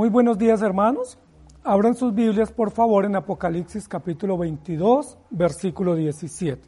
[0.00, 1.18] Muy buenos días hermanos.
[1.62, 6.66] Abran sus Biblias por favor en Apocalipsis capítulo 22, versículo 17.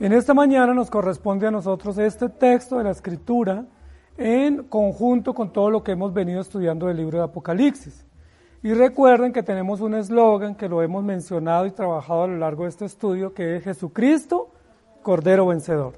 [0.00, 3.64] En esta mañana nos corresponde a nosotros este texto de la Escritura
[4.18, 8.04] en conjunto con todo lo que hemos venido estudiando del libro de Apocalipsis.
[8.64, 12.64] Y recuerden que tenemos un eslogan que lo hemos mencionado y trabajado a lo largo
[12.64, 14.50] de este estudio, que es Jesucristo,
[15.02, 15.92] Cordero Vencedor.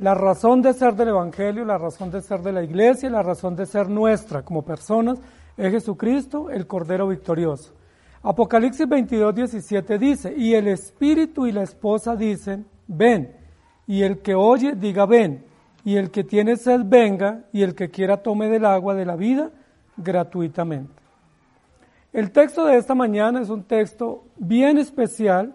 [0.00, 3.54] La razón de ser del Evangelio, la razón de ser de la iglesia, la razón
[3.54, 5.20] de ser nuestra como personas
[5.56, 7.72] es Jesucristo, el Cordero victorioso.
[8.22, 13.36] Apocalipsis 22, 17 dice, y el Espíritu y la esposa dicen, ven,
[13.86, 15.44] y el que oye diga, ven,
[15.84, 19.16] y el que tiene sed venga, y el que quiera tome del agua de la
[19.16, 19.50] vida
[19.96, 21.02] gratuitamente.
[22.12, 25.54] El texto de esta mañana es un texto bien especial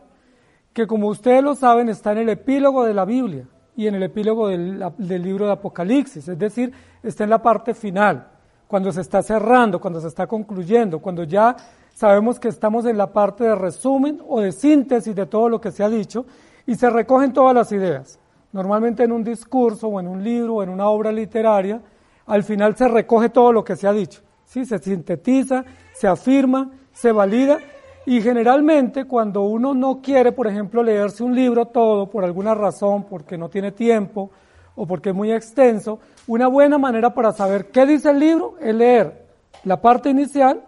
[0.73, 4.03] que como ustedes lo saben está en el epílogo de la Biblia y en el
[4.03, 8.36] epílogo del, del libro de Apocalipsis, es decir, está en la parte final
[8.67, 11.55] cuando se está cerrando, cuando se está concluyendo, cuando ya
[11.93, 15.71] sabemos que estamos en la parte de resumen o de síntesis de todo lo que
[15.71, 16.25] se ha dicho
[16.65, 18.19] y se recogen todas las ideas.
[18.51, 21.81] Normalmente en un discurso o en un libro o en una obra literaria,
[22.25, 24.21] al final se recoge todo lo que se ha dicho.
[24.45, 24.65] ¿sí?
[24.65, 27.59] Se sintetiza, se afirma, se valida
[28.05, 33.03] y generalmente cuando uno no quiere, por ejemplo, leerse un libro todo por alguna razón,
[33.03, 34.31] porque no tiene tiempo
[34.77, 38.73] o porque es muy extenso, una buena manera para saber qué dice el libro es
[38.73, 39.25] leer
[39.63, 40.63] la parte inicial,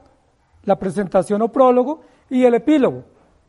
[0.66, 3.04] la presentación o prólogo y el epílogo.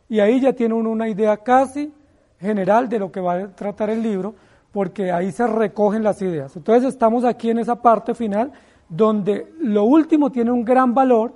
[0.08, 1.92] Y ahí ya tiene una idea casi
[2.38, 4.34] general de lo que va a tratar el libro,
[4.70, 6.54] porque ahí se recogen las ideas.
[6.54, 8.52] Entonces estamos aquí en esa parte final
[8.88, 11.32] donde lo último tiene un gran valor,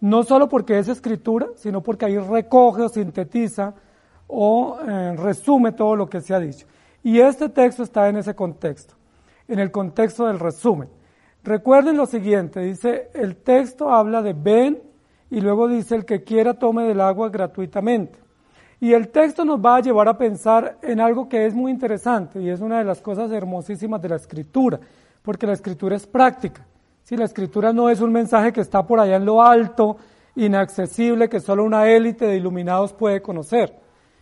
[0.00, 3.72] no solo porque es escritura, sino porque ahí recoge o sintetiza
[4.26, 6.66] o eh, resume todo lo que se ha dicho.
[7.06, 8.96] Y este texto está en ese contexto
[9.48, 10.88] en el contexto del resumen.
[11.44, 14.82] Recuerden lo siguiente, dice, el texto habla de ven
[15.30, 18.18] y luego dice el que quiera tome del agua gratuitamente.
[18.80, 22.42] Y el texto nos va a llevar a pensar en algo que es muy interesante
[22.42, 24.80] y es una de las cosas hermosísimas de la escritura,
[25.22, 26.66] porque la escritura es práctica.
[27.04, 29.96] Si la escritura no es un mensaje que está por allá en lo alto,
[30.34, 33.72] inaccesible, que solo una élite de iluminados puede conocer,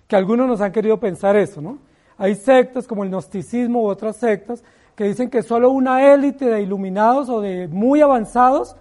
[0.06, 1.78] que algunos nos han querido pensar eso, ¿no?
[2.16, 4.62] Hay sectas como el gnosticismo u otras sectas
[4.94, 8.76] que dicen que solo una élite de iluminados o de muy avanzados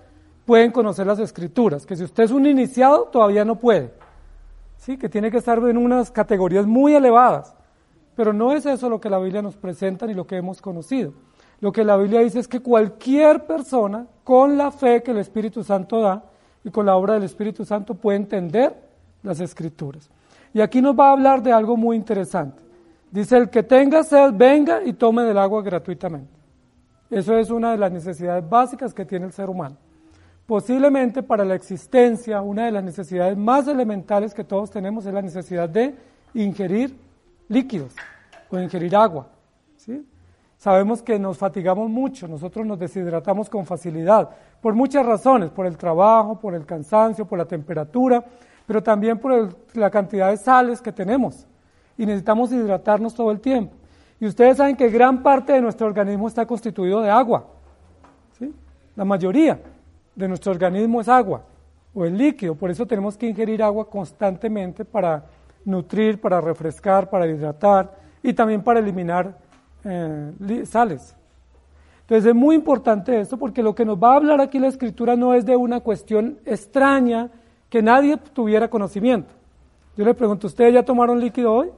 [0.45, 3.91] pueden conocer las escrituras, que si usted es un iniciado todavía no puede,
[4.77, 4.97] ¿sí?
[4.97, 7.55] que tiene que estar en unas categorías muy elevadas.
[8.15, 11.13] Pero no es eso lo que la Biblia nos presenta ni lo que hemos conocido.
[11.61, 15.63] Lo que la Biblia dice es que cualquier persona, con la fe que el Espíritu
[15.63, 16.23] Santo da
[16.63, 18.75] y con la obra del Espíritu Santo, puede entender
[19.23, 20.09] las escrituras.
[20.53, 22.61] Y aquí nos va a hablar de algo muy interesante.
[23.13, 26.33] Dice, el que tenga sed, venga y tome del agua gratuitamente.
[27.11, 29.77] Eso es una de las necesidades básicas que tiene el ser humano.
[30.47, 35.21] Posiblemente para la existencia, una de las necesidades más elementales que todos tenemos es la
[35.21, 35.93] necesidad de
[36.33, 36.97] ingerir
[37.49, 37.93] líquidos
[38.49, 39.27] o ingerir agua.
[39.77, 40.03] ¿sí?
[40.57, 45.77] Sabemos que nos fatigamos mucho, nosotros nos deshidratamos con facilidad, por muchas razones, por el
[45.77, 48.25] trabajo, por el cansancio, por la temperatura,
[48.65, 51.45] pero también por la cantidad de sales que tenemos
[51.97, 53.73] y necesitamos hidratarnos todo el tiempo.
[54.19, 57.45] Y ustedes saben que gran parte de nuestro organismo está constituido de agua.
[58.39, 58.53] ¿sí?
[58.95, 59.59] La mayoría
[60.15, 61.43] de nuestro organismo es agua
[61.93, 65.25] o el líquido, por eso tenemos que ingerir agua constantemente para
[65.63, 69.37] nutrir, para refrescar, para hidratar y también para eliminar
[69.83, 71.15] eh, sales.
[72.01, 75.15] Entonces es muy importante esto porque lo que nos va a hablar aquí la escritura
[75.15, 77.29] no es de una cuestión extraña
[77.69, 79.33] que nadie tuviera conocimiento.
[79.95, 81.69] Yo le pregunto, ¿ustedes ya tomaron líquido hoy?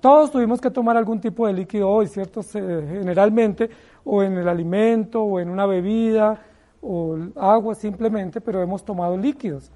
[0.00, 2.42] Todos tuvimos que tomar algún tipo de líquido hoy, ¿cierto?
[2.42, 3.70] Generalmente,
[4.04, 6.40] o en el alimento, o en una bebida,
[6.80, 9.70] o agua simplemente, pero hemos tomado líquidos.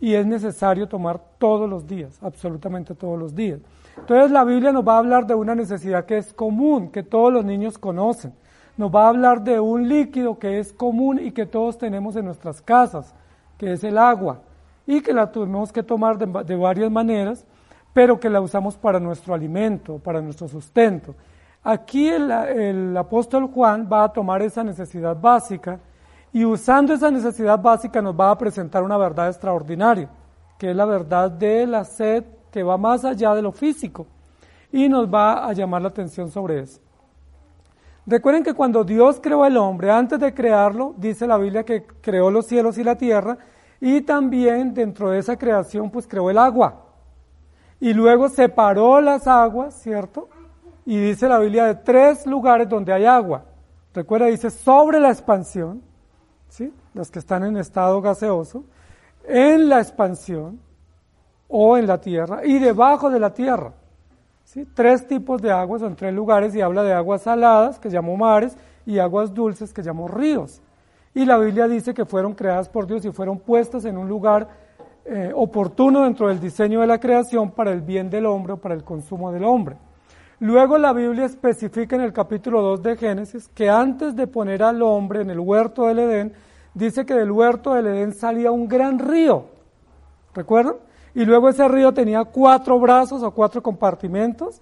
[0.00, 3.60] Y es necesario tomar todos los días, absolutamente todos los días.
[3.96, 7.32] Entonces la Biblia nos va a hablar de una necesidad que es común, que todos
[7.32, 8.34] los niños conocen.
[8.76, 12.26] Nos va a hablar de un líquido que es común y que todos tenemos en
[12.26, 13.14] nuestras casas,
[13.56, 14.42] que es el agua,
[14.86, 17.46] y que la tenemos que tomar de, de varias maneras
[17.96, 21.14] pero que la usamos para nuestro alimento, para nuestro sustento.
[21.64, 25.80] Aquí el, apóstol Juan va a tomar esa necesidad básica
[26.30, 30.10] y usando esa necesidad básica nos va a presentar una verdad extraordinaria,
[30.58, 32.22] que es la verdad de la sed
[32.52, 34.06] que va más allá de lo físico
[34.70, 36.82] y nos va a llamar la atención sobre eso.
[38.04, 42.30] Recuerden que cuando Dios creó al hombre, antes de crearlo, dice la Biblia que creó
[42.30, 43.38] los cielos y la tierra
[43.80, 46.82] y también dentro de esa creación pues creó el agua
[47.80, 50.28] y luego separó las aguas, ¿cierto?
[50.84, 53.44] Y dice la Biblia de tres lugares donde hay agua.
[53.92, 55.82] Recuerda, dice sobre la expansión,
[56.48, 56.72] ¿sí?
[56.94, 58.64] las que están en estado gaseoso,
[59.24, 60.60] en la expansión
[61.48, 63.72] o en la tierra y debajo de la tierra.
[64.44, 64.66] ¿sí?
[64.74, 68.56] Tres tipos de aguas en tres lugares y habla de aguas saladas, que llamó mares,
[68.86, 70.62] y aguas dulces, que llamó ríos.
[71.12, 74.48] Y la Biblia dice que fueron creadas por Dios y fueron puestas en un lugar
[75.08, 78.74] eh, oportuno dentro del diseño de la creación para el bien del hombre o para
[78.74, 79.76] el consumo del hombre.
[80.40, 84.82] Luego la Biblia especifica en el capítulo 2 de Génesis que antes de poner al
[84.82, 86.32] hombre en el huerto del Edén,
[86.74, 89.46] dice que del huerto del Edén salía un gran río.
[90.34, 90.74] ¿Recuerdan?
[91.14, 94.60] Y luego ese río tenía cuatro brazos o cuatro compartimentos.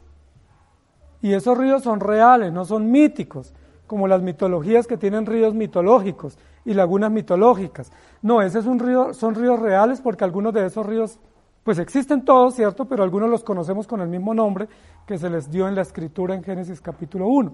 [1.23, 3.53] Y esos ríos son reales, no son míticos,
[3.87, 7.93] como las mitologías que tienen ríos mitológicos y lagunas mitológicas.
[8.23, 11.19] No, ese es un río, son ríos reales porque algunos de esos ríos
[11.63, 12.85] pues existen todos, ¿cierto?
[12.85, 14.69] Pero algunos los conocemos con el mismo nombre
[15.07, 17.53] que se les dio en la escritura en Génesis capítulo 1.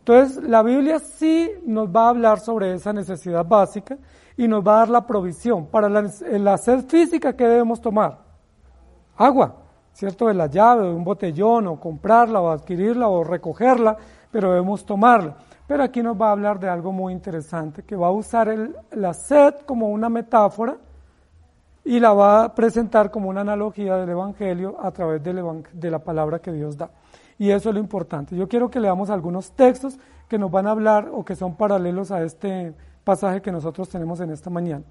[0.00, 3.96] Entonces, la Biblia sí nos va a hablar sobre esa necesidad básica
[4.36, 8.18] y nos va a dar la provisión para la, sed física que debemos tomar.
[9.16, 9.54] Agua,
[9.92, 10.26] ¿cierto?
[10.26, 13.96] De la llave, de un botellón, o comprarla, o adquirirla, o recogerla,
[14.32, 15.36] pero debemos tomarla.
[15.72, 18.54] Pero aquí nos va a hablar de algo muy interesante, que va a usar
[18.90, 20.76] la sed como una metáfora
[21.82, 26.40] y la va a presentar como una analogía del Evangelio a través de la palabra
[26.40, 26.90] que Dios da.
[27.38, 28.36] Y eso es lo importante.
[28.36, 29.98] Yo quiero que leamos algunos textos
[30.28, 34.20] que nos van a hablar o que son paralelos a este pasaje que nosotros tenemos
[34.20, 34.84] en esta mañana.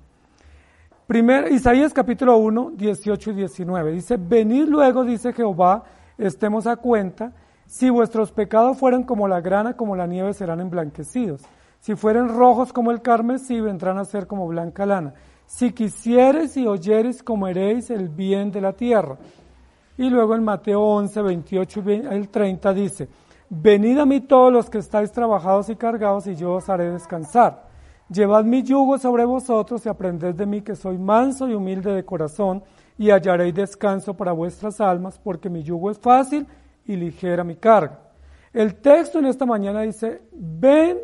[1.05, 3.91] Primer, Isaías capítulo 1, 18 y 19.
[3.91, 5.83] Dice, venid luego, dice Jehová,
[6.17, 7.33] estemos a cuenta,
[7.71, 11.41] si vuestros pecados fueran como la grana, como la nieve, serán emblanquecidos.
[11.79, 15.13] Si fueren rojos como el carmesí, vendrán a ser como blanca lana.
[15.45, 19.15] Si quisieres y oyeres, comeréis el bien de la tierra.
[19.97, 23.07] Y luego en Mateo 11, 28 y el 30 dice,
[23.49, 27.69] Venid a mí todos los que estáis trabajados y cargados, y yo os haré descansar.
[28.09, 32.03] Llevad mi yugo sobre vosotros y aprended de mí que soy manso y humilde de
[32.03, 32.63] corazón,
[32.97, 36.45] y hallaréis descanso para vuestras almas, porque mi yugo es fácil
[36.85, 37.99] y ligera mi carga.
[38.53, 40.99] El texto en esta mañana dice, ven,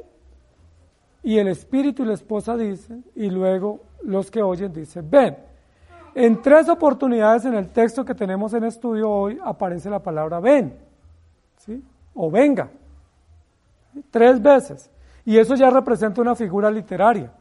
[1.23, 5.37] y el espíritu y la esposa dicen, y luego los que oyen dicen, ven.
[6.15, 10.73] En tres oportunidades en el texto que tenemos en estudio hoy aparece la palabra ven,
[11.57, 11.83] ¿sí?
[12.15, 12.69] O venga.
[14.09, 14.89] Tres veces.
[15.25, 17.31] Y eso ya representa una figura literaria,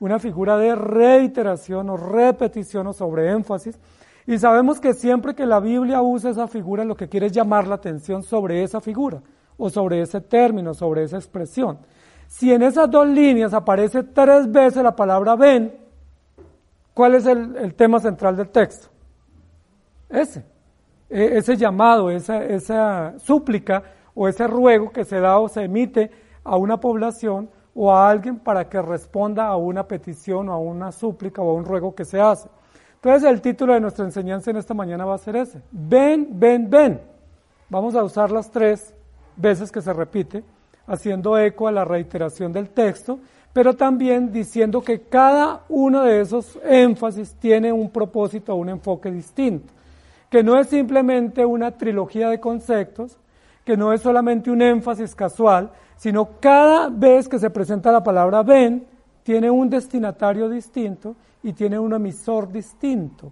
[0.00, 3.78] una figura de reiteración o repetición o sobre énfasis.
[4.26, 7.66] Y sabemos que siempre que la Biblia usa esa figura, lo que quiere es llamar
[7.66, 9.20] la atención sobre esa figura
[9.56, 11.78] o sobre ese término, sobre esa expresión.
[12.26, 15.76] Si en esas dos líneas aparece tres veces la palabra ven,
[16.94, 18.88] ¿cuál es el, tema central del texto?
[20.08, 20.44] Ese,
[21.10, 23.82] e, ese llamado, esa, esa súplica
[24.14, 26.10] o ese ruego que se da o se emite
[26.42, 30.92] a una población o a alguien para que responda a una petición o a una
[30.92, 32.48] súplica o a un ruego que se hace.
[33.04, 35.60] Entonces el título de nuestra enseñanza en esta mañana va a ser ese.
[35.70, 37.02] Ven, ven, ven.
[37.68, 38.94] Vamos a usar las tres
[39.36, 40.42] veces que se repite,
[40.86, 43.18] haciendo eco a la reiteración del texto,
[43.52, 49.70] pero también diciendo que cada uno de esos énfasis tiene un propósito un enfoque distinto,
[50.30, 53.18] que no es simplemente una trilogía de conceptos,
[53.66, 58.42] que no es solamente un énfasis casual, sino cada vez que se presenta la palabra
[58.42, 58.86] ven,
[59.24, 63.30] tiene un destinatario distinto y tiene un emisor distinto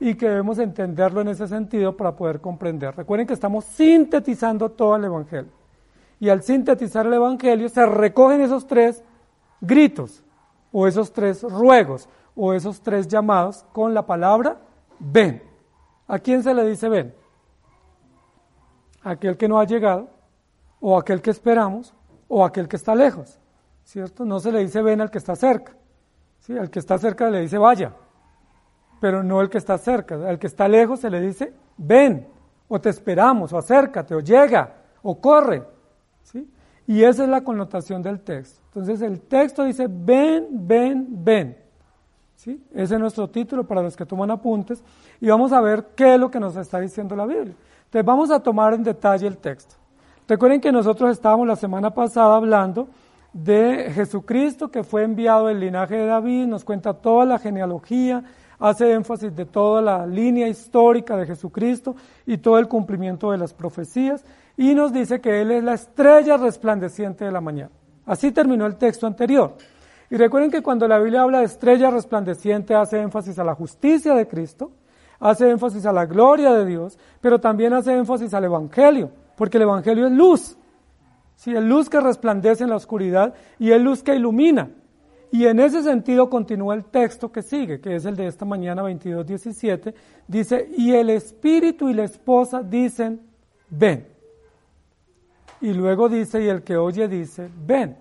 [0.00, 2.96] y que debemos entenderlo en ese sentido para poder comprender.
[2.96, 5.52] Recuerden que estamos sintetizando todo el Evangelio.
[6.18, 9.04] Y al sintetizar el Evangelio se recogen esos tres
[9.60, 10.24] gritos
[10.72, 14.58] o esos tres ruegos o esos tres llamados con la palabra
[14.98, 15.42] ven.
[16.08, 17.14] ¿A quién se le dice ven?
[19.02, 20.08] Aquel que no ha llegado
[20.80, 21.94] o aquel que esperamos
[22.28, 23.38] o aquel que está lejos,
[23.84, 24.24] ¿cierto?
[24.24, 25.76] No se le dice ven al que está cerca.
[26.42, 26.56] ¿Sí?
[26.56, 27.92] Al que está cerca le dice vaya,
[29.00, 30.14] pero no el que está cerca.
[30.14, 32.28] Al que está lejos se le dice ven,
[32.68, 35.64] o te esperamos, o acércate, o llega, o corre.
[36.22, 36.48] ¿sí?
[36.86, 38.60] Y esa es la connotación del texto.
[38.66, 41.58] Entonces el texto dice ven, ven, ven.
[42.36, 42.60] ¿Sí?
[42.72, 44.82] Ese es nuestro título para los que toman apuntes
[45.20, 47.54] y vamos a ver qué es lo que nos está diciendo la Biblia.
[47.84, 49.76] Entonces vamos a tomar en detalle el texto.
[50.26, 52.88] Recuerden que nosotros estábamos la semana pasada hablando
[53.32, 58.24] de Jesucristo que fue enviado del linaje de David, nos cuenta toda la genealogía,
[58.58, 61.96] hace énfasis de toda la línea histórica de Jesucristo
[62.26, 64.24] y todo el cumplimiento de las profecías
[64.56, 67.70] y nos dice que Él es la estrella resplandeciente de la mañana.
[68.06, 69.54] Así terminó el texto anterior.
[70.10, 74.14] Y recuerden que cuando la Biblia habla de estrella resplandeciente hace énfasis a la justicia
[74.14, 74.70] de Cristo,
[75.18, 79.62] hace énfasis a la gloria de Dios, pero también hace énfasis al Evangelio, porque el
[79.62, 80.58] Evangelio es luz.
[81.42, 84.70] Sí, es luz que resplandece en la oscuridad y es luz que ilumina.
[85.32, 88.84] Y en ese sentido continúa el texto que sigue, que es el de esta mañana
[88.84, 89.92] 22.17.
[90.28, 93.22] Dice, y el espíritu y la esposa dicen,
[93.68, 94.06] ven.
[95.60, 97.96] Y luego dice, y el que oye dice, ven.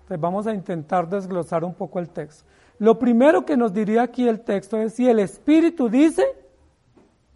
[0.00, 2.44] Entonces vamos a intentar desglosar un poco el texto.
[2.80, 6.24] Lo primero que nos diría aquí el texto es, si el espíritu dice,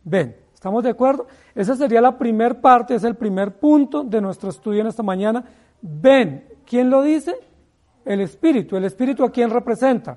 [0.03, 0.35] ven.
[0.65, 1.27] ¿Estamos de acuerdo?
[1.55, 5.45] Esa sería la primera parte, es el primer punto de nuestro estudio en esta mañana.
[5.83, 6.43] Ven.
[6.65, 7.35] ¿Quién lo dice?
[8.07, 8.75] el Espíritu.
[8.75, 10.17] ¿El Espíritu a quién representa?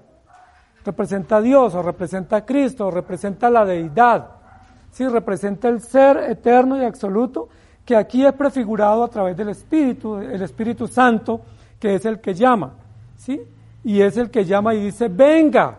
[0.86, 4.36] Representa a Dios o representa a Cristo o representa a la deidad.
[4.90, 7.50] Sí, representa el ser eterno y absoluto
[7.84, 11.42] que aquí es prefigurado a través del Espíritu, el Espíritu Santo,
[11.78, 12.72] que es el que llama.
[13.18, 13.42] ¿Sí?
[13.84, 15.78] Y es el que llama y dice, venga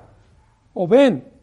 [0.75, 1.38] o ven.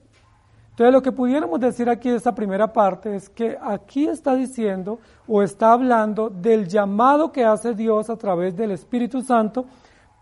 [0.75, 4.99] Entonces lo que pudiéramos decir aquí de esta primera parte es que aquí está diciendo
[5.25, 9.65] o está hablando del llamado que hace Dios a través del Espíritu Santo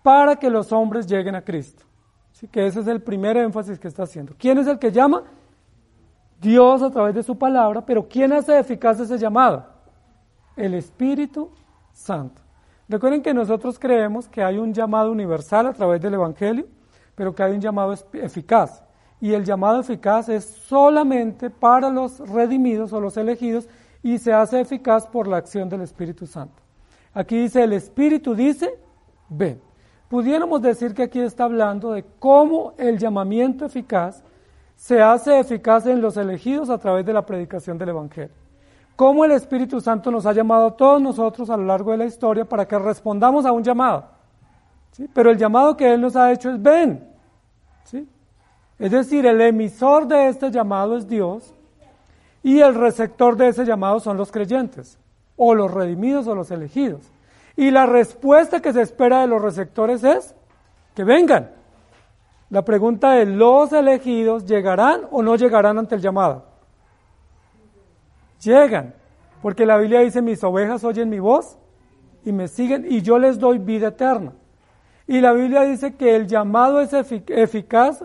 [0.03, 1.83] para que los hombres lleguen a Cristo.
[2.31, 4.35] Así que ese es el primer énfasis que está haciendo.
[4.37, 5.23] ¿Quién es el que llama?
[6.39, 9.65] Dios a través de su palabra, pero ¿quién hace eficaz ese llamado?
[10.55, 11.49] El Espíritu
[11.93, 12.43] Santo.
[12.87, 16.67] Recuerden que nosotros creemos que hay un llamado universal a través del Evangelio,
[17.15, 18.82] pero que hay un llamado eficaz.
[19.23, 23.69] Y el llamado eficaz es solamente para los redimidos o los elegidos
[24.01, 26.61] y se hace eficaz por la acción del Espíritu Santo.
[27.13, 28.77] Aquí dice, el Espíritu dice,
[29.29, 29.61] ven
[30.13, 34.23] pudiéramos decir que aquí está hablando de cómo el llamamiento eficaz
[34.75, 38.35] se hace eficaz en los elegidos a través de la predicación del Evangelio.
[38.95, 42.05] Cómo el Espíritu Santo nos ha llamado a todos nosotros a lo largo de la
[42.05, 44.05] historia para que respondamos a un llamado.
[44.91, 45.09] ¿sí?
[45.11, 47.09] Pero el llamado que Él nos ha hecho es ven.
[47.85, 48.07] ¿sí?
[48.79, 51.53] Es decir, el emisor de este llamado es Dios
[52.41, 54.99] y el receptor de ese llamado son los creyentes,
[55.37, 57.01] o los redimidos o los elegidos.
[57.55, 60.35] Y la respuesta que se espera de los receptores es
[60.95, 61.51] que vengan.
[62.49, 66.45] La pregunta es, ¿los elegidos llegarán o no llegarán ante el llamado?
[68.41, 68.93] Llegan,
[69.41, 71.57] porque la Biblia dice, mis ovejas oyen mi voz
[72.25, 74.33] y me siguen y yo les doy vida eterna.
[75.07, 78.03] Y la Biblia dice que el llamado es eficaz,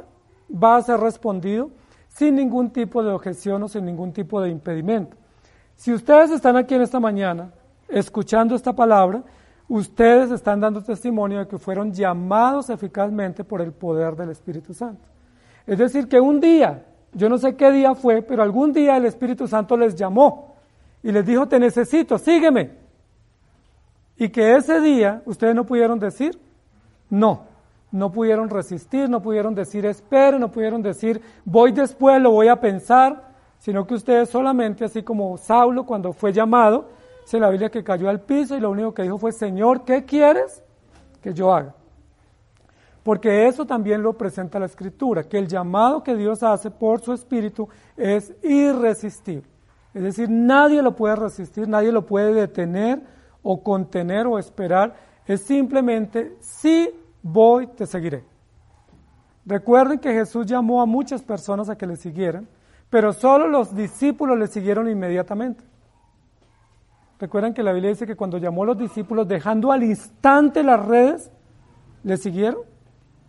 [0.51, 1.71] va a ser respondido
[2.09, 5.17] sin ningún tipo de objeción o sin ningún tipo de impedimento.
[5.77, 7.53] Si ustedes están aquí en esta mañana
[7.89, 9.23] escuchando esta palabra,
[9.69, 15.03] ustedes están dando testimonio de que fueron llamados eficazmente por el poder del Espíritu Santo.
[15.67, 19.05] Es decir, que un día, yo no sé qué día fue, pero algún día el
[19.07, 20.57] Espíritu Santo les llamó
[21.03, 22.73] y les dijo, te necesito, sígueme.
[24.17, 26.41] Y que ese día ustedes no pudieron decir,
[27.11, 27.45] no,
[27.91, 32.61] no pudieron resistir, no pudieron decir, espere, no pudieron decir, voy después, lo voy a
[32.61, 33.29] pensar,
[33.59, 36.87] sino que ustedes solamente, así como Saulo cuando fue llamado,
[37.29, 40.07] Dice la Biblia que cayó al piso y lo único que dijo fue, Señor, ¿qué
[40.07, 40.63] quieres
[41.21, 41.75] que yo haga?
[43.03, 47.13] Porque eso también lo presenta la Escritura, que el llamado que Dios hace por su
[47.13, 47.69] Espíritu
[47.99, 49.47] es irresistible.
[49.93, 53.03] Es decir, nadie lo puede resistir, nadie lo puede detener
[53.43, 54.95] o contener o esperar.
[55.27, 56.91] Es simplemente, si
[57.23, 58.25] voy, te seguiré.
[59.47, 62.47] Recuerden que Jesús llamó a muchas personas a que le siguieran,
[62.91, 65.65] pero solo los discípulos le siguieron inmediatamente.
[67.19, 70.85] Recuerdan que la Biblia dice que cuando llamó a los discípulos, dejando al instante las
[70.85, 71.33] redes,
[72.05, 72.61] le siguieron.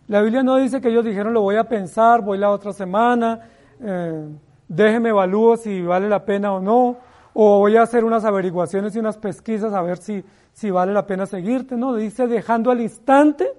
[0.06, 3.40] La Biblia no dice que ellos dijeron, lo voy a pensar, voy la otra semana,
[3.80, 4.28] eh,
[4.68, 6.96] déjeme evalúo si vale la pena o no,
[7.32, 11.06] o voy a hacer unas averiguaciones y unas pesquisas a ver si, si vale la
[11.06, 11.76] pena seguirte.
[11.76, 13.52] No, dice dejando al instante,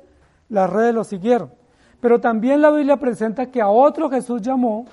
[0.51, 1.51] las redes lo siguieron.
[2.00, 4.86] Pero también la Biblia presenta que a otro Jesús llamó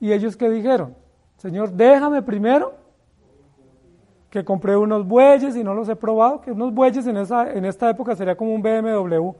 [0.00, 0.94] y ellos que dijeron,
[1.36, 2.74] Señor, déjame primero
[4.28, 7.64] que compré unos bueyes y no los he probado, que unos bueyes en, esa, en
[7.64, 9.30] esta época sería como un BMW.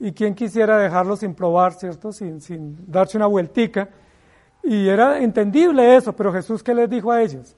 [0.00, 2.10] Y quién quisiera dejarlo sin probar, ¿cierto?
[2.12, 3.88] Sin, sin darse una vueltica.
[4.64, 7.54] Y era entendible eso, pero Jesús, ¿qué les dijo a ellos?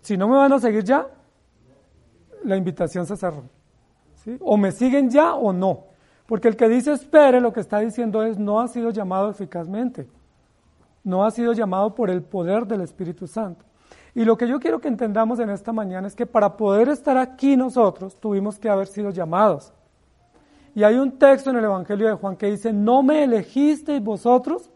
[0.00, 1.06] Si no me van a seguir ya,
[2.44, 3.44] la invitación se cerró.
[4.40, 5.84] O me siguen ya o no.
[6.26, 10.08] Porque el que dice espere, lo que está diciendo es no ha sido llamado eficazmente.
[11.04, 13.64] No ha sido llamado por el poder del Espíritu Santo.
[14.14, 17.16] Y lo que yo quiero que entendamos en esta mañana es que para poder estar
[17.18, 19.72] aquí nosotros tuvimos que haber sido llamados.
[20.74, 24.70] Y hay un texto en el Evangelio de Juan que dice, no me elegisteis vosotros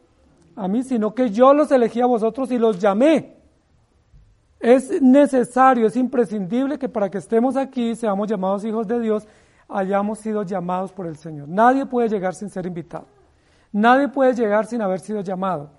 [0.57, 3.40] a mí, sino que yo los elegí a vosotros y los llamé.
[4.61, 9.27] Es necesario, es imprescindible que para que estemos aquí, seamos llamados hijos de Dios,
[9.69, 11.49] hayamos sido llamados por el Señor.
[11.49, 13.07] Nadie puede llegar sin ser invitado.
[13.73, 15.71] Nadie puede llegar sin haber sido llamado.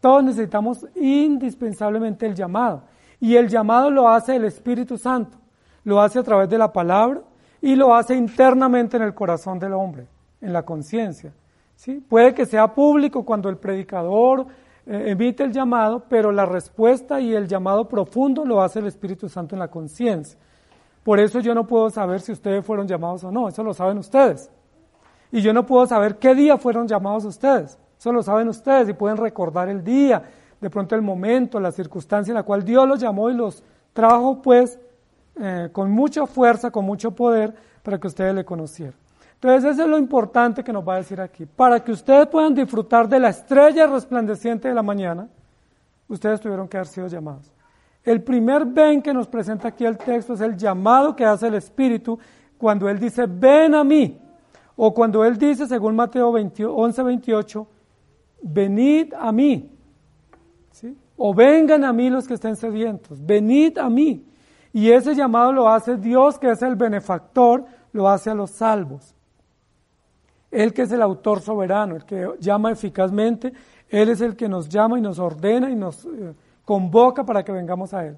[0.00, 2.82] Todos necesitamos indispensablemente el llamado.
[3.18, 5.36] Y el llamado lo hace el Espíritu Santo,
[5.84, 7.20] lo hace a través de la palabra
[7.60, 10.06] y lo hace internamente en el corazón del hombre.
[10.40, 11.34] en la conciencia.
[11.76, 12.02] ¿sí?
[12.08, 14.46] Puede que sea público cuando el predicador
[14.86, 19.54] emite el llamado, pero la respuesta y el llamado profundo lo hace el Espíritu Santo
[19.54, 20.38] en la conciencia.
[21.02, 23.98] Por eso yo no puedo saber si ustedes fueron llamados o no, eso lo saben
[23.98, 24.50] ustedes.
[25.32, 28.92] Y yo no puedo saber qué día fueron llamados ustedes, eso lo saben ustedes y
[28.92, 30.22] pueden recordar el día,
[30.60, 34.42] de pronto el momento, la circunstancia en la cual Dios los llamó y los trajo
[34.42, 34.78] pues
[35.40, 38.94] eh, con mucha fuerza, con mucho poder, para que ustedes le conocieran.
[39.42, 41.46] Entonces, eso es lo importante que nos va a decir aquí.
[41.46, 45.28] Para que ustedes puedan disfrutar de la estrella resplandeciente de la mañana,
[46.08, 47.50] ustedes tuvieron que haber sido llamados.
[48.04, 51.54] El primer ven que nos presenta aquí el texto es el llamado que hace el
[51.54, 52.18] Espíritu
[52.58, 54.20] cuando Él dice, ven a mí.
[54.76, 57.66] O cuando Él dice, según Mateo 11, 28,
[58.42, 59.70] venid a mí.
[60.70, 60.94] ¿Sí?
[61.16, 64.26] O vengan a mí los que estén sedientos, venid a mí.
[64.74, 69.14] Y ese llamado lo hace Dios, que es el benefactor, lo hace a los salvos.
[70.50, 73.52] Él que es el autor soberano, el que llama eficazmente,
[73.88, 77.52] Él es el que nos llama y nos ordena y nos eh, convoca para que
[77.52, 78.16] vengamos a Él.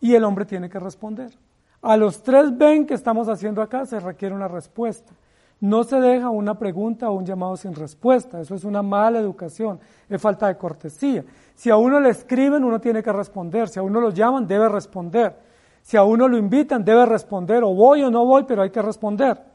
[0.00, 1.30] Y el hombre tiene que responder.
[1.82, 5.12] A los tres ven que estamos haciendo acá se requiere una respuesta.
[5.60, 8.40] No se deja una pregunta o un llamado sin respuesta.
[8.40, 11.24] Eso es una mala educación, es falta de cortesía.
[11.54, 13.68] Si a uno le escriben, uno tiene que responder.
[13.68, 15.34] Si a uno lo llaman, debe responder.
[15.82, 17.64] Si a uno lo invitan, debe responder.
[17.64, 19.47] O voy o no voy, pero hay que responder.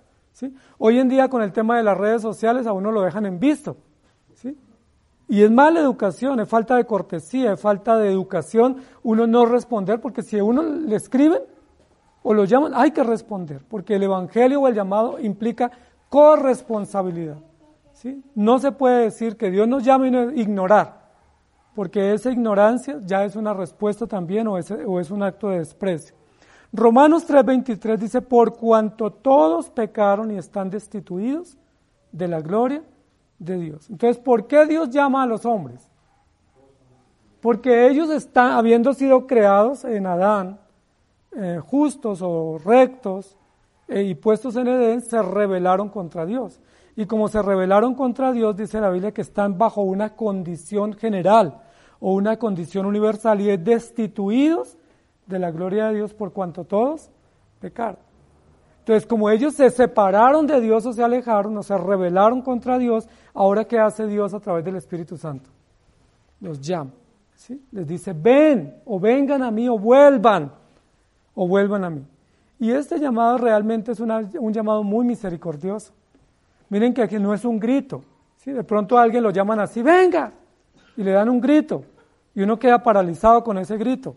[0.78, 3.40] Hoy en día con el tema de las redes sociales a uno lo dejan en
[3.40, 3.78] visto.
[4.34, 4.58] ¿sí?
[5.28, 10.00] Y es mala educación, es falta de cortesía, es falta de educación uno no responder,
[10.02, 11.42] porque si a uno le escriben
[12.24, 15.72] o lo llaman, hay que responder, porque el Evangelio o el llamado implica
[16.10, 17.38] corresponsabilidad.
[17.94, 18.24] ¿sí?
[18.34, 21.02] No se puede decir que Dios nos llame y no ignorar,
[21.76, 26.16] porque esa ignorancia ya es una respuesta también o o es un acto de desprecio.
[26.74, 31.56] Romanos 3:23 dice, por cuanto todos pecaron y están destituidos
[32.12, 32.84] de la gloria
[33.38, 33.88] de Dios.
[33.92, 35.88] Entonces, ¿por qué Dios llama a los hombres?
[37.42, 40.60] Porque ellos están, habiendo sido creados en Adán,
[41.36, 43.38] eh, justos o rectos
[43.88, 46.60] eh, y puestos en Edén, se rebelaron contra Dios.
[46.96, 51.62] Y como se rebelaron contra Dios, dice la Biblia que están bajo una condición general
[52.00, 54.78] o una condición universal y es destituidos
[55.26, 57.10] de la gloria de Dios por cuanto todos
[57.60, 58.00] pecaron.
[58.80, 63.08] Entonces, como ellos se separaron de Dios o se alejaron o se rebelaron contra Dios,
[63.34, 65.50] ahora ¿qué hace Dios a través del Espíritu Santo?
[66.42, 66.92] Los llama.
[67.36, 67.66] ¿sí?
[67.72, 70.52] Les dice, ven o vengan a mí o vuelvan
[71.34, 72.06] o vuelvan a mí.
[72.60, 75.94] Y este llamado realmente es un llamado muy misericordioso.
[76.68, 78.04] Miren que aquí no es un grito.
[78.38, 78.52] ¿sí?
[78.52, 80.32] De pronto a alguien lo llaman así, venga,
[80.98, 81.84] y le dan un grito.
[82.36, 84.16] Y uno queda paralizado con ese grito.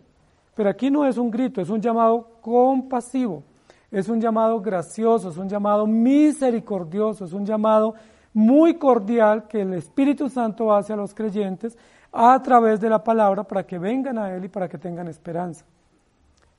[0.56, 3.44] Pero aquí no es un grito, es un llamado compasivo,
[3.90, 7.94] es un llamado gracioso, es un llamado misericordioso, es un llamado
[8.32, 11.76] muy cordial que el Espíritu Santo hace a los creyentes
[12.10, 15.64] a través de la palabra para que vengan a Él y para que tengan esperanza.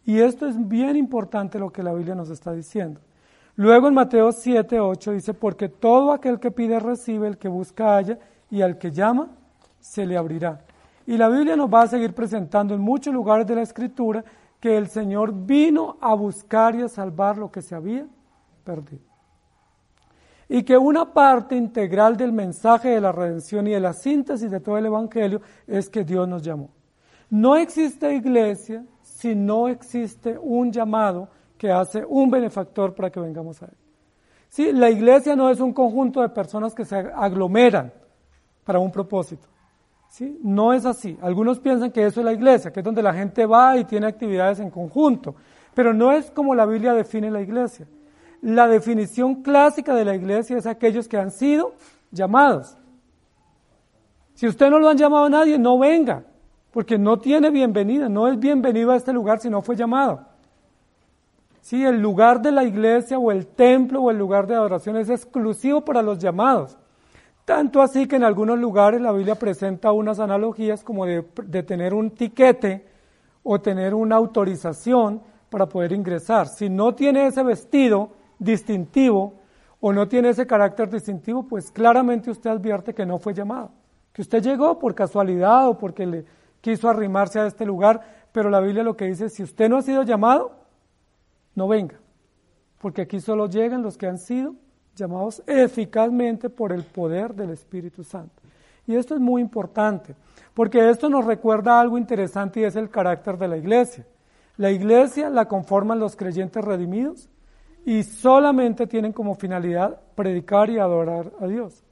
[0.06, 3.02] Y esto es bien importante lo que la Biblia nos está diciendo.
[3.56, 7.96] Luego en Mateo 7, 8 dice, porque todo aquel que pide recibe, el que busca
[7.96, 8.20] halla,
[8.52, 9.30] y al que llama
[9.80, 10.62] se le abrirá.
[11.08, 14.26] Y la Biblia nos va a seguir presentando en muchos lugares de la Escritura
[14.60, 18.06] que el Señor vino a buscar y a salvar lo que se había
[18.66, 19.04] perdido.
[20.50, 24.60] Y que una parte integral del mensaje de la redención y de la síntesis de
[24.60, 26.70] todo el Evangelio es que Dios nos llamó.
[27.30, 33.62] No existe iglesia si no existe un llamado que hace un benefactor para que vengamos
[33.62, 33.78] a Él.
[34.50, 37.94] Sí, la iglesia no es un conjunto de personas que se aglomeran
[38.66, 39.48] para un propósito.
[40.10, 40.40] ¿Sí?
[40.42, 41.18] No es así.
[41.22, 44.08] Algunos piensan que eso es la iglesia, que es donde la gente va y tiene
[44.08, 45.36] actividades en conjunto,
[45.74, 47.88] pero no es como la Biblia define la iglesia.
[48.42, 51.74] La definición clásica de la iglesia es aquellos que han sido
[52.12, 52.78] llamados.
[54.34, 56.24] Si usted no lo han llamado a nadie, no venga,
[56.72, 60.26] porque no tiene bienvenida, no es bienvenido a este lugar si no fue llamado.
[61.62, 65.10] Sí, el lugar de la iglesia o el templo o el lugar de adoración es
[65.10, 66.78] exclusivo para los llamados.
[67.48, 71.24] Tanto así que en algunos lugares la Biblia presenta unas analogías como de,
[71.64, 72.86] tener un tiquete
[73.42, 76.50] o tener una autorización para poder ingresar.
[76.50, 79.36] Si no tiene ese vestido distintivo
[79.80, 83.72] o no tiene ese carácter distintivo, pues claramente usted advierte que no fue llamado,
[84.12, 86.26] que usted llegó por casualidad o porque le
[86.60, 88.02] quiso arrimarse a este lugar,
[88.34, 90.52] pero la Biblia lo que dice es, si usted no ha sido llamado,
[91.56, 91.96] no venga,
[92.82, 94.54] porque aquí solo llegan los que han sido
[94.98, 98.42] llamados eficazmente por el poder del Espíritu Santo.
[98.86, 100.16] Y esto es muy importante,
[100.54, 104.06] porque esto nos recuerda algo interesante y es el carácter de la iglesia.
[104.58, 107.30] La iglesia la conforman los creyentes redimidos
[107.86, 111.84] y solamente tienen como finalidad predicar y adorar a Dios.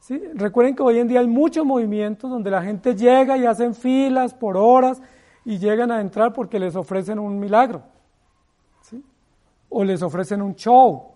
[0.00, 0.22] ¿Sí?
[0.34, 4.34] Recuerden que hoy en día hay muchos movimientos donde la gente llega y hacen filas
[4.34, 5.02] por horas
[5.44, 7.82] y llegan a entrar porque les ofrecen un milagro.
[8.82, 9.02] ¿sí?
[9.68, 11.15] O les ofrecen un show.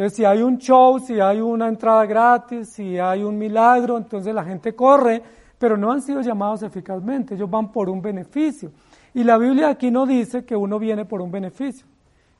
[0.00, 4.34] Entonces, si hay un show, si hay una entrada gratis, si hay un milagro, entonces
[4.34, 5.22] la gente corre,
[5.58, 8.72] pero no han sido llamados eficazmente, ellos van por un beneficio.
[9.12, 11.86] Y la Biblia aquí no dice que uno viene por un beneficio,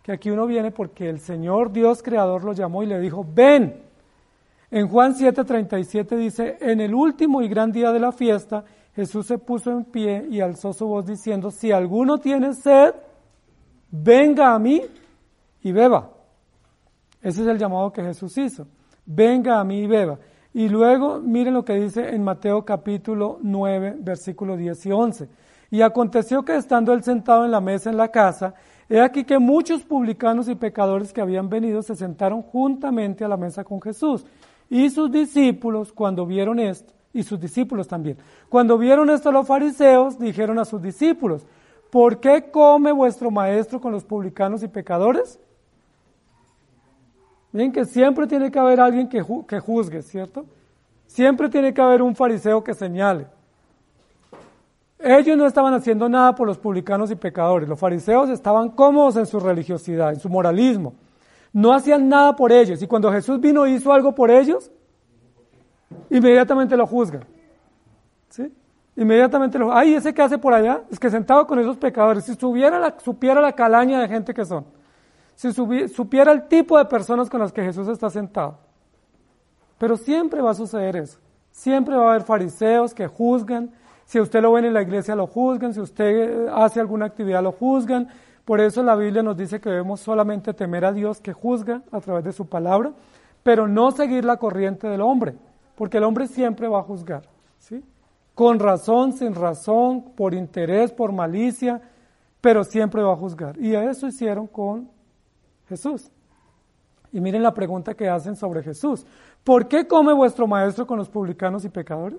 [0.03, 3.83] que aquí uno viene porque el Señor Dios Creador lo llamó y le dijo, ven.
[4.71, 8.65] En Juan 7:37 dice, en el último y gran día de la fiesta,
[8.97, 12.95] Jesús se puso en pie y alzó su voz diciendo, si alguno tiene sed,
[13.91, 14.81] venga a mí
[15.63, 16.20] y beba.
[17.23, 18.67] Ese es el llamado que Jesús hizo.
[19.05, 20.19] Venga a mí y beba.
[20.53, 25.29] Y luego miren lo que dice en Mateo capítulo 9, versículo 10 y 11.
[25.71, 28.55] Y aconteció que estando él sentado en la mesa en la casa,
[28.89, 33.37] he aquí que muchos publicanos y pecadores que habían venido se sentaron juntamente a la
[33.37, 34.25] mesa con Jesús.
[34.69, 38.17] Y sus discípulos, cuando vieron esto, y sus discípulos también,
[38.49, 41.47] cuando vieron esto los fariseos, dijeron a sus discípulos,
[41.91, 45.39] ¿por qué come vuestro maestro con los publicanos y pecadores?
[47.53, 50.45] Miren que siempre tiene que haber alguien que, juzgue, ¿cierto?
[51.07, 53.27] Siempre tiene que haber un fariseo que señale.
[54.99, 57.69] Ellos no estaban haciendo nada por los publicanos y pecadores.
[57.69, 60.95] Los fariseos estaban cómodos en su religiosidad, en su moralismo.
[61.53, 62.81] No hacían nada por ellos.
[62.83, 64.71] Y cuando Jesús vino e hizo algo por ellos,
[66.11, 67.25] inmediatamente lo juzgan.
[68.29, 68.53] ¿Sí?
[68.95, 72.35] Inmediatamente lo ay, ese que hace por allá, es que sentado con esos pecadores, si
[72.35, 74.65] supiera la calaña de gente que son
[75.41, 75.55] si
[75.89, 78.59] supiera el tipo de personas con las que Jesús está sentado.
[79.79, 81.19] Pero siempre va a suceder eso.
[81.51, 83.71] Siempre va a haber fariseos que juzgan.
[84.05, 85.73] Si usted lo ven en la iglesia, lo juzgan.
[85.73, 88.09] Si usted hace alguna actividad, lo juzgan.
[88.45, 92.01] Por eso la Biblia nos dice que debemos solamente temer a Dios que juzga a
[92.01, 92.93] través de su palabra,
[93.43, 95.37] pero no seguir la corriente del hombre,
[95.75, 97.23] porque el hombre siempre va a juzgar.
[97.61, 97.83] ¿sí?
[98.35, 101.81] Con razón, sin razón, por interés, por malicia,
[102.43, 103.59] pero siempre va a juzgar.
[103.59, 105.00] Y eso hicieron con
[105.71, 106.11] Jesús.
[107.13, 109.07] Y miren la pregunta que hacen sobre Jesús.
[109.45, 112.19] ¿Por qué come vuestro maestro con los publicanos y pecadores?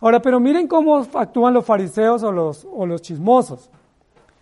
[0.00, 3.70] Ahora, pero miren cómo actúan los fariseos o los, chismosos.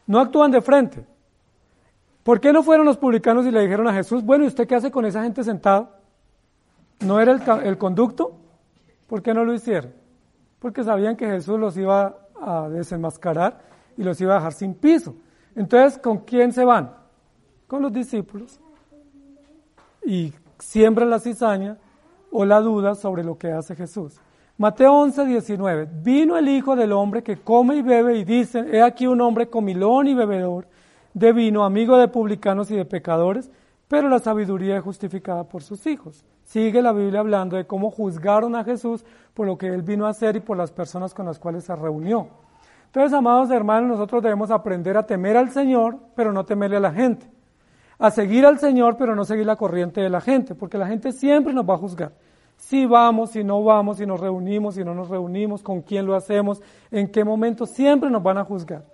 [0.06, 1.06] No actúan de frente.
[2.22, 4.74] ¿Por qué no fueron los publicanos y le dijeron a Jesús, bueno, ¿y usted qué
[4.74, 5.90] hace con esa gente sentada?
[7.00, 8.32] ¿No era el, el conducto?
[9.06, 9.92] ¿Por qué no lo hicieron?
[10.58, 13.60] Porque sabían que Jesús los iba a desenmascarar
[13.96, 15.14] y los iba a dejar sin piso.
[15.54, 16.99] Entonces, ¿con quién se van?
[17.70, 18.58] Con los discípulos
[20.04, 21.78] y siembra la cizaña
[22.32, 24.20] o la duda sobre lo que hace Jesús.
[24.58, 25.88] Mateo 11, 19.
[26.02, 29.48] Vino el Hijo del Hombre que come y bebe y dice, he aquí un hombre
[29.48, 30.66] comilón y bebedor
[31.14, 33.52] de vino, amigo de publicanos y de pecadores,
[33.86, 36.24] pero la sabiduría es justificada por sus hijos.
[36.42, 40.10] Sigue la Biblia hablando de cómo juzgaron a Jesús por lo que él vino a
[40.10, 42.26] hacer y por las personas con las cuales se reunió.
[42.86, 46.92] Entonces, amados hermanos, nosotros debemos aprender a temer al Señor, pero no temerle a la
[46.92, 47.30] gente
[48.00, 51.12] a seguir al Señor, pero no seguir la corriente de la gente, porque la gente
[51.12, 52.12] siempre nos va a juzgar.
[52.56, 56.16] Si vamos, si no vamos, si nos reunimos, si no nos reunimos, con quién lo
[56.16, 56.60] hacemos,
[56.90, 58.84] en qué momento, siempre nos van a juzgar.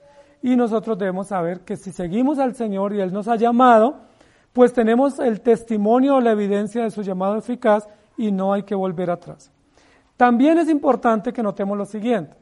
[0.42, 3.96] Y nosotros debemos saber que si seguimos al Señor y Él nos ha llamado,
[4.52, 8.74] pues tenemos el testimonio o la evidencia de su llamado eficaz y no hay que
[8.74, 9.50] volver atrás.
[10.16, 12.36] También es importante que notemos lo siguiente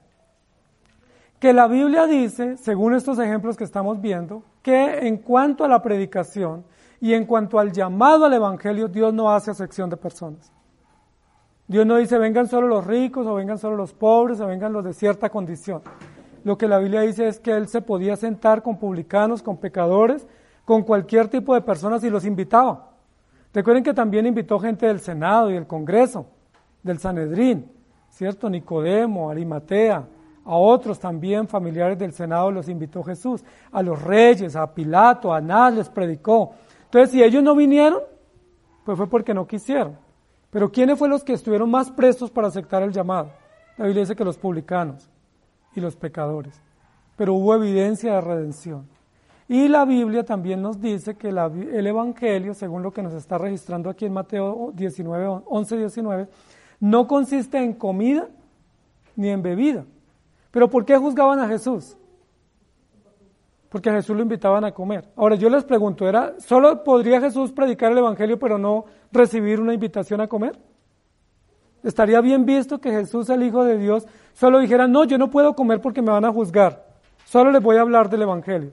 [1.44, 5.82] que la Biblia dice, según estos ejemplos que estamos viendo, que en cuanto a la
[5.82, 6.64] predicación
[6.98, 10.50] y en cuanto al llamado al Evangelio, Dios no hace acepción de personas.
[11.68, 14.82] Dios no dice vengan solo los ricos o vengan solo los pobres o vengan los
[14.82, 15.82] de cierta condición.
[16.44, 20.26] Lo que la Biblia dice es que Él se podía sentar con publicanos, con pecadores,
[20.64, 22.90] con cualquier tipo de personas y los invitaba.
[23.52, 26.24] Recuerden que también invitó gente del Senado y del Congreso,
[26.82, 27.70] del Sanedrín,
[28.08, 28.48] ¿cierto?
[28.48, 30.06] Nicodemo, Arimatea,
[30.44, 35.38] a otros también familiares del Senado los invitó Jesús, a los reyes, a Pilato, a
[35.38, 36.52] Anás les predicó.
[36.84, 38.00] Entonces, si ellos no vinieron,
[38.84, 39.96] pues fue porque no quisieron.
[40.50, 43.30] Pero ¿quiénes fueron los que estuvieron más prestos para aceptar el llamado?
[43.76, 45.08] La Biblia dice que los publicanos
[45.74, 46.60] y los pecadores.
[47.16, 48.86] Pero hubo evidencia de redención.
[49.48, 53.90] Y la Biblia también nos dice que el Evangelio, según lo que nos está registrando
[53.90, 56.28] aquí en Mateo 19, 11, 19,
[56.80, 58.28] no consiste en comida
[59.16, 59.84] ni en bebida,
[60.54, 61.96] pero ¿por qué juzgaban a Jesús?
[63.70, 65.08] Porque a Jesús lo invitaban a comer.
[65.16, 69.74] Ahora yo les pregunto, ¿era solo podría Jesús predicar el evangelio pero no recibir una
[69.74, 70.56] invitación a comer?
[71.82, 75.56] ¿Estaría bien visto que Jesús, el Hijo de Dios, solo dijera, no, yo no puedo
[75.56, 76.86] comer porque me van a juzgar,
[77.24, 78.70] solo les voy a hablar del Evangelio?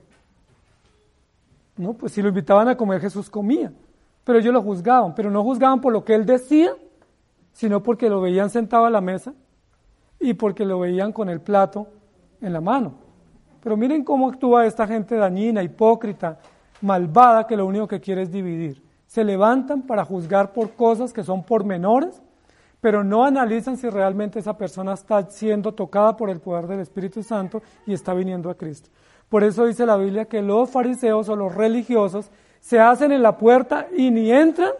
[1.78, 3.74] No, pues si lo invitaban a comer, Jesús comía.
[4.24, 6.76] Pero ellos lo juzgaban, pero no juzgaban por lo que él decía,
[7.54, 9.34] sino porque lo veían sentado a la mesa
[10.22, 11.88] y porque lo veían con el plato
[12.42, 12.94] en la mano.
[13.62, 16.40] Pero miren cómo actúa esta gente dañina, hipócrita,
[16.82, 18.84] malvada, que lo único que quiere es dividir.
[19.08, 22.22] Se levantan para juzgar por cosas que son pormenores,
[22.80, 27.22] pero no analizan si realmente esa persona está siendo tocada por el poder del Espíritu
[27.22, 28.90] Santo y está viniendo a Cristo.
[29.30, 33.38] Por eso dice la Biblia que los fariseos o los religiosos se hacen en la
[33.38, 34.72] puerta y ni entran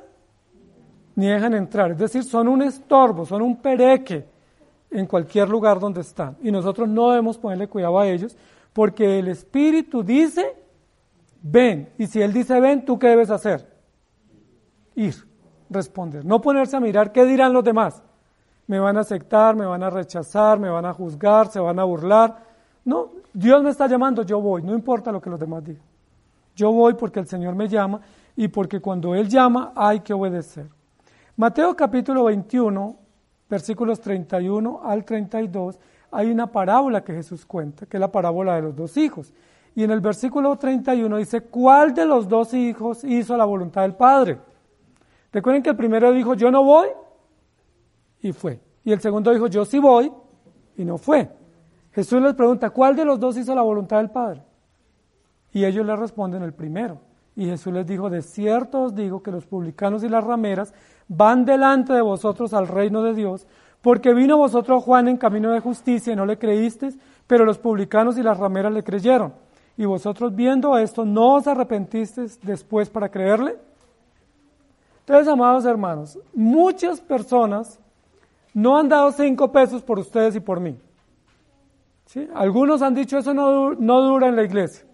[1.16, 1.92] ni dejan entrar.
[1.92, 4.31] Es decir, son un estorbo, son un pereque
[4.92, 6.38] en cualquier lugar donde están.
[6.42, 8.36] Y nosotros no debemos ponerle cuidado a ellos
[8.74, 10.56] porque el Espíritu dice,
[11.42, 11.90] ven.
[11.98, 13.68] Y si Él dice, ven, ¿tú qué debes hacer?
[14.96, 15.16] Ir,
[15.70, 16.26] responder.
[16.26, 18.04] No ponerse a mirar qué dirán los demás.
[18.68, 21.84] Me van a aceptar, me van a rechazar, me van a juzgar, se van a
[21.84, 22.44] burlar.
[22.84, 25.84] No, Dios me está llamando, yo voy, no importa lo que los demás digan.
[26.56, 28.02] Yo voy porque el Señor me llama
[28.36, 30.68] y porque cuando Él llama hay que obedecer.
[31.38, 32.96] Mateo capítulo 21,
[33.52, 35.78] versículos 31 al 32,
[36.10, 39.34] hay una parábola que Jesús cuenta, que es la parábola de los dos hijos.
[39.76, 43.96] Y en el versículo 31 dice, ¿cuál de los dos hijos hizo la voluntad del
[43.96, 44.40] Padre?
[45.34, 46.88] Recuerden que el primero dijo, yo no voy,
[48.22, 48.62] y fue.
[48.86, 50.10] Y el segundo dijo, yo sí voy,
[50.78, 51.30] y no fue.
[51.92, 54.44] Jesús les pregunta, ¿cuál de los dos hizo la voluntad del Padre?
[55.52, 57.02] Y ellos le responden el primero.
[57.36, 60.74] Y Jesús les dijo, de cierto os digo que los publicanos y las rameras
[61.08, 63.48] van delante de vosotros al reino de Dios,
[63.82, 68.18] porque vino vosotros Juan en camino de justicia y no le creísteis, pero los publicanos
[68.18, 69.34] y las rameras le creyeron.
[69.78, 73.56] Y vosotros viendo esto, ¿no os arrepentisteis después para creerle?
[75.00, 77.80] Entonces, amados hermanos, muchas personas
[78.54, 80.78] no han dado cinco pesos por ustedes y por mí.
[82.06, 82.28] ¿Sí?
[82.36, 84.86] Algunos han dicho eso no, no dura en la iglesia.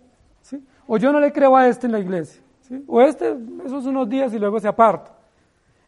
[0.87, 2.41] O yo no le creo a este en la iglesia.
[2.87, 5.11] O este, esos unos días y luego se aparta.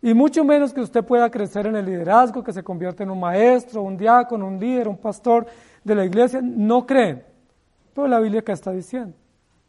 [0.02, 3.20] Y mucho menos que usted pueda crecer en el liderazgo, que se convierta en un
[3.20, 5.46] maestro, un diácono, un líder, un pastor
[5.84, 6.42] de la iglesia.
[6.42, 7.24] No creen.
[7.94, 9.16] Pero la Biblia acá está diciendo.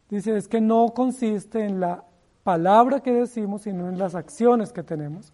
[0.09, 2.05] Dice, es que no consiste en la
[2.43, 5.33] palabra que decimos, sino en las acciones que tenemos.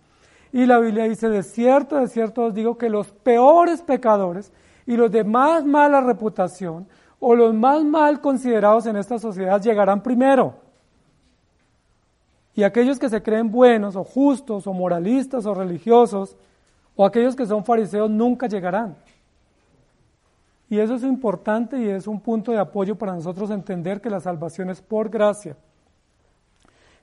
[0.53, 4.53] Y la Biblia dice, de cierto, de cierto os digo que los peores pecadores
[4.87, 6.87] y los de más mala reputación
[7.21, 10.55] o los más mal considerados en esta sociedad llegarán primero.
[12.55, 16.37] Y aquellos que se creen buenos o justos o moralistas o religiosos
[16.95, 18.97] o aquellos que son fariseos nunca llegarán.
[20.69, 24.21] Y eso es importante y es un punto de apoyo para nosotros entender que la
[24.21, 25.57] salvación es por gracia.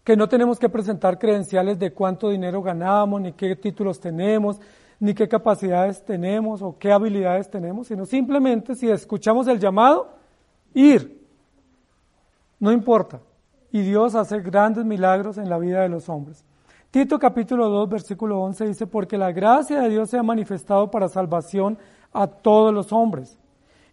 [0.04, 4.60] Que no tenemos que presentar credenciales de cuánto dinero ganamos, ni qué títulos tenemos,
[5.04, 10.14] ni qué capacidades tenemos o qué habilidades tenemos, sino simplemente si escuchamos el llamado,
[10.74, 11.22] ir.
[12.58, 13.20] No importa
[13.70, 16.46] y Dios hace grandes milagros en la vida de los hombres.
[16.90, 21.10] Tito capítulo 2 versículo 11 dice, porque la gracia de Dios se ha manifestado para
[21.10, 21.78] salvación
[22.14, 23.38] a todos los hombres.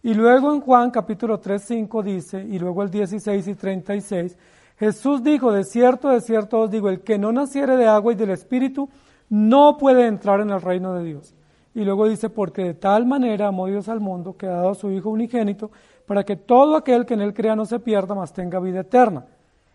[0.03, 4.37] Y luego en Juan capítulo 3, 5 dice, y luego el 16 y 36,
[4.77, 8.15] Jesús dijo, de cierto, de cierto os digo, el que no naciere de agua y
[8.15, 8.87] del Espíritu
[9.31, 11.33] no puede entrar en el reino de Dios.
[11.73, 14.91] Y luego dice, porque de tal manera amó Dios al mundo que ha dado su
[14.91, 15.71] Hijo unigénito,
[16.05, 19.25] para que todo aquel que en él crea no se pierda, mas tenga vida eterna.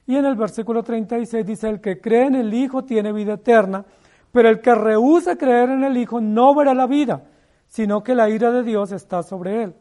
[0.06, 3.86] Y en el versículo 36 dice, el que cree en el Hijo tiene vida eterna,
[4.30, 7.24] pero el que rehúsa creer en el Hijo no verá la vida,
[7.66, 9.74] sino que la ira de Dios está sobre él.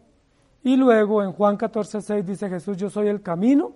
[0.64, 3.74] Y luego en Juan 14, 6 dice Jesús, yo soy el camino,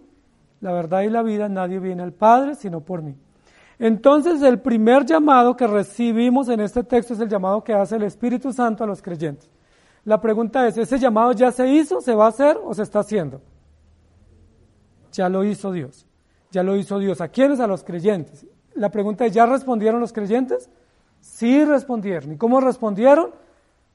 [0.61, 3.17] la verdad y la vida, nadie viene al Padre sino por mí.
[3.79, 8.03] Entonces el primer llamado que recibimos en este texto es el llamado que hace el
[8.03, 9.49] Espíritu Santo a los creyentes.
[10.03, 12.99] La pregunta es, ¿ese llamado ya se hizo, se va a hacer o se está
[12.99, 13.41] haciendo?
[15.13, 16.05] Ya lo hizo Dios.
[16.51, 17.21] Ya lo hizo Dios.
[17.21, 17.59] ¿A quiénes?
[17.61, 18.45] A los creyentes.
[18.75, 20.69] La pregunta es, ¿ya respondieron los creyentes?
[21.21, 22.33] Sí respondieron.
[22.33, 23.31] ¿Y cómo respondieron?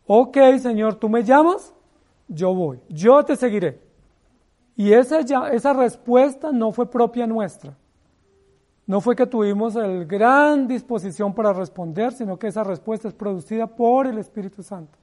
[0.07, 1.73] Ok, Señor, tú me llamas,
[2.29, 3.81] yo voy, yo te seguiré.
[4.77, 7.75] Y esa, esa respuesta no fue propia nuestra.
[8.87, 13.67] No fue que tuvimos el gran disposición para responder, sino que esa respuesta es producida
[13.67, 14.99] por el Espíritu Santo.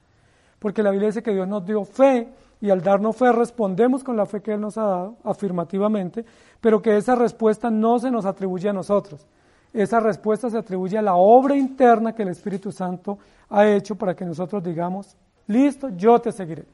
[0.58, 2.28] Porque la Biblia dice que Dios nos dio fe
[2.60, 6.24] y al darnos fe respondemos con la fe que Él nos ha dado, afirmativamente,
[6.60, 9.26] pero que esa respuesta no se nos atribuye a nosotros.
[9.72, 13.18] Esa respuesta se atribuye a la obra interna que el Espíritu Santo
[13.50, 15.16] ha hecho para que nosotros digamos,
[15.48, 16.64] listo, yo te seguiré.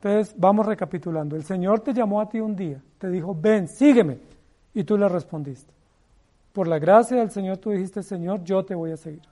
[0.00, 1.36] Entonces, vamos recapitulando.
[1.36, 4.18] El Señor te llamó a ti un día, te dijo, ven, sígueme,
[4.76, 5.72] y tú le respondiste.
[6.52, 9.22] Por la gracia del Señor tú dijiste, Señor, yo te voy a seguir.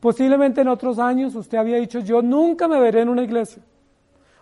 [0.00, 3.62] Posiblemente en otros años usted había dicho, yo nunca me veré en una iglesia.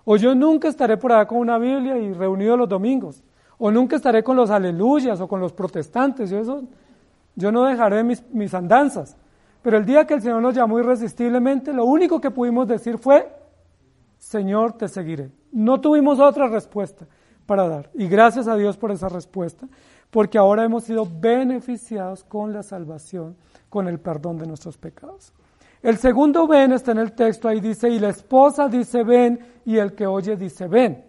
[0.07, 3.23] O yo nunca estaré por allá con una Biblia y reunido los domingos.
[3.59, 6.31] O nunca estaré con los aleluyas o con los protestantes.
[6.31, 6.64] Yo, eso,
[7.35, 9.14] yo no dejaré mis, mis andanzas.
[9.61, 13.31] Pero el día que el Señor nos llamó irresistiblemente, lo único que pudimos decir fue,
[14.16, 15.31] Señor, te seguiré.
[15.53, 17.07] No tuvimos otra respuesta
[17.45, 17.90] para dar.
[17.95, 19.66] Y gracias a Dios por esa respuesta,
[20.11, 23.37] porque ahora hemos sido beneficiados con la salvación,
[23.69, 25.33] con el perdón de nuestros pecados.
[25.83, 29.77] El segundo ven está en el texto, ahí dice, y la esposa dice ven, y
[29.77, 31.05] el que oye dice ven.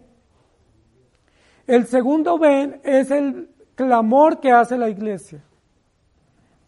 [1.66, 5.42] El segundo ven es el clamor que hace la iglesia,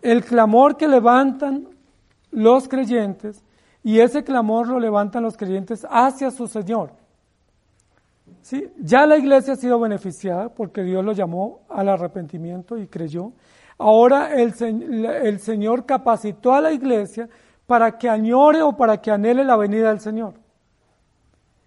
[0.03, 1.69] el clamor que levantan
[2.31, 3.43] los creyentes,
[3.83, 7.00] y ese clamor lo levantan los creyentes hacia su Señor.
[8.43, 8.71] ¿Sí?
[8.79, 13.33] Ya la iglesia ha sido beneficiada porque Dios lo llamó al arrepentimiento y creyó.
[13.79, 14.53] Ahora el,
[15.41, 17.29] Señor capacitó a la iglesia
[17.67, 20.35] para que añore o para que anhele la venida del Señor.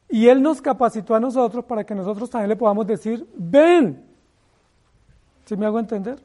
[0.09, 4.03] Y Él nos capacitó a nosotros para que nosotros también le podamos decir, ven.
[5.45, 6.19] ¿Sí me hago entender?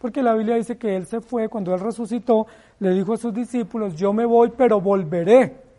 [0.00, 2.46] Porque la Biblia dice que Él se fue, cuando Él resucitó,
[2.78, 5.69] le dijo a sus discípulos, yo me voy, pero volveré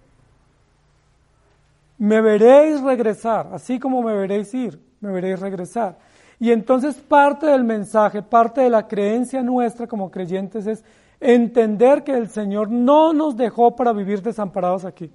[2.01, 5.99] me veréis regresar, así como me veréis ir, me veréis regresar.
[6.39, 10.83] Y entonces parte del mensaje, parte de la creencia nuestra como creyentes es
[11.19, 15.13] entender que el Señor no nos dejó para vivir desamparados aquí,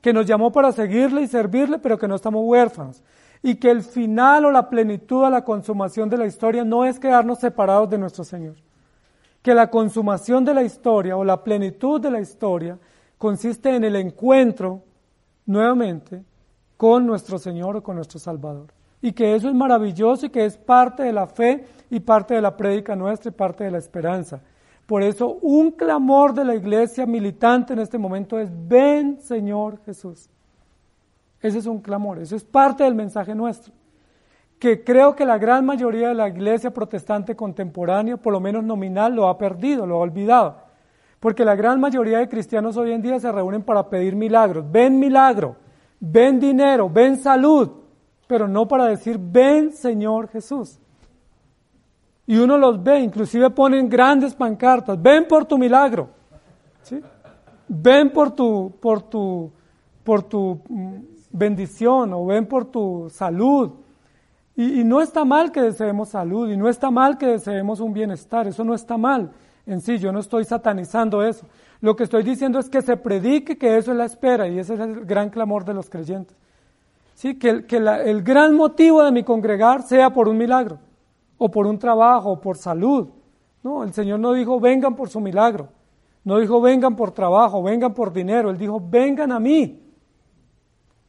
[0.00, 3.02] que nos llamó para seguirle y servirle, pero que no estamos huérfanos.
[3.42, 6.98] Y que el final o la plenitud o la consumación de la historia no es
[6.98, 8.56] quedarnos separados de nuestro Señor.
[9.42, 12.78] Que la consumación de la historia o la plenitud de la historia
[13.18, 14.84] consiste en el encuentro
[15.50, 16.22] nuevamente
[16.76, 18.68] con nuestro Señor o con nuestro Salvador.
[19.02, 22.40] Y que eso es maravilloso y que es parte de la fe y parte de
[22.40, 24.40] la prédica nuestra y parte de la esperanza.
[24.86, 30.28] Por eso un clamor de la iglesia militante en este momento es, ven Señor Jesús.
[31.40, 33.72] Ese es un clamor, eso es parte del mensaje nuestro.
[34.58, 39.14] Que creo que la gran mayoría de la iglesia protestante contemporánea, por lo menos nominal,
[39.14, 40.69] lo ha perdido, lo ha olvidado.
[41.20, 44.64] Porque la gran mayoría de cristianos hoy en día se reúnen para pedir milagros.
[44.70, 45.54] Ven milagro,
[46.00, 47.70] ven dinero, ven salud,
[48.26, 50.78] pero no para decir, ven Señor Jesús.
[52.26, 56.08] Y uno los ve, inclusive ponen grandes pancartas, ven por tu milagro,
[56.82, 57.02] ¿sí?
[57.68, 59.52] ven por tu, por tu,
[60.02, 60.96] por tu mm,
[61.32, 63.72] bendición o ven por tu salud.
[64.56, 67.92] Y, y no está mal que deseemos salud y no está mal que deseemos un
[67.92, 69.32] bienestar, eso no está mal
[69.70, 71.46] en sí, yo no estoy satanizando eso.
[71.80, 74.74] Lo que estoy diciendo es que se predique que eso es la espera y ese
[74.74, 76.36] es el gran clamor de los creyentes.
[77.14, 77.38] ¿Sí?
[77.38, 80.78] Que, el gran motivo de mi congregar sea por un milagro,
[81.38, 83.10] o por un trabajo, o por salud.
[83.62, 85.68] No, el Señor no dijo vengan por su milagro,
[86.24, 89.80] no dijo vengan por trabajo, vengan por dinero, Él dijo vengan a mí.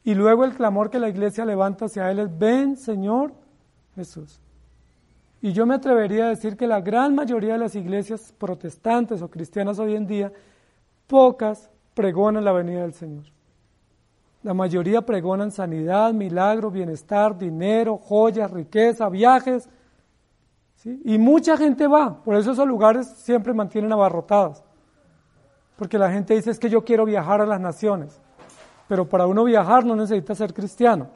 [0.04, 3.32] Y luego el clamor que la iglesia levanta hacia Él es ven Señor
[3.96, 4.41] Jesús.
[5.42, 9.28] Y yo me atrevería a decir que la gran mayoría de las iglesias protestantes o
[9.28, 10.32] cristianas hoy en día,
[11.08, 13.24] pocas pregonan la venida del Señor.
[14.44, 19.68] La mayoría pregonan sanidad, milagro, bienestar, dinero, joyas, riqueza, viajes.
[20.84, 24.62] Y mucha gente va, por eso esos lugares siempre mantienen abarrotados.
[25.76, 28.20] Porque la gente dice es que yo quiero viajar a las naciones.
[28.86, 31.08] Pero para uno viajar no necesita ser cristiano.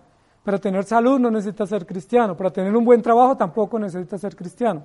[0.46, 2.36] Para tener salud no necesita ser cristiano.
[2.36, 4.84] Para tener un buen trabajo tampoco necesita ser cristiano.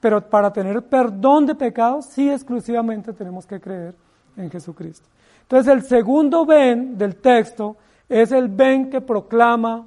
[0.00, 3.94] Pero para tener perdón de pecados, sí exclusivamente tenemos que creer
[4.38, 5.06] en Jesucristo.
[5.42, 7.76] Entonces el segundo ven del texto
[8.08, 9.86] es el ven que proclama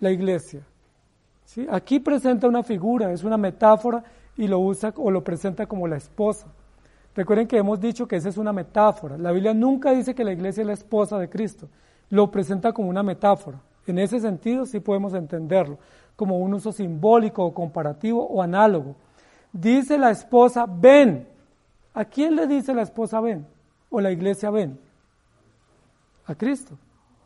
[0.00, 0.62] la iglesia.
[1.70, 4.02] Aquí presenta una figura, es una metáfora
[4.36, 6.48] y lo usa o lo presenta como la esposa.
[7.14, 9.16] Recuerden que hemos dicho que esa es una metáfora.
[9.16, 11.68] La Biblia nunca dice que la iglesia es la esposa de Cristo.
[12.08, 13.60] Lo presenta como una metáfora.
[13.90, 15.78] En ese sentido sí podemos entenderlo
[16.16, 18.94] como un uso simbólico o comparativo o análogo.
[19.52, 21.26] Dice la esposa, ven.
[21.94, 23.46] ¿A quién le dice la esposa ven?
[23.90, 24.78] ¿O la iglesia ven?
[26.26, 26.76] A Cristo.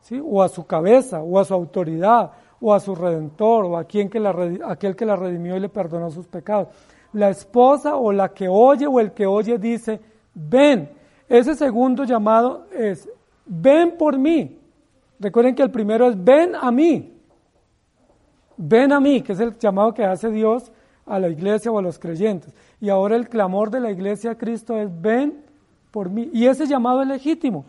[0.01, 0.23] ¿sí?
[0.25, 4.09] O a su cabeza, o a su autoridad, o a su redentor, o a quien
[4.09, 4.35] que la,
[4.67, 6.69] aquel que la redimió y le perdonó sus pecados.
[7.13, 10.01] La esposa o la que oye o el que oye dice,
[10.35, 10.91] ven.
[11.29, 13.09] Ese segundo llamado es,
[13.45, 14.59] ven por mí.
[15.19, 17.13] Recuerden que el primero es ven a mí.
[18.57, 20.73] Ven a mí, que es el llamado que hace Dios
[21.07, 22.55] a la iglesia o a los creyentes.
[22.81, 25.45] Y ahora el clamor de la iglesia a Cristo es ven
[25.91, 26.31] por mí.
[26.33, 27.65] Y ese llamado es legítimo.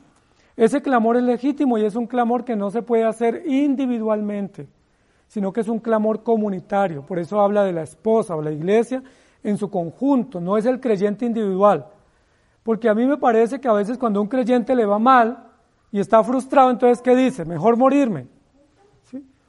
[0.57, 4.67] Ese clamor es legítimo y es un clamor que no se puede hacer individualmente,
[5.27, 7.05] sino que es un clamor comunitario.
[7.05, 9.03] Por eso habla de la esposa o la iglesia
[9.43, 11.85] en su conjunto, no es el creyente individual.
[12.63, 15.51] Porque a mí me parece que a veces cuando a un creyente le va mal,
[15.95, 17.45] y está frustrado, entonces ¿qué dice?
[17.45, 18.27] Mejor morirme.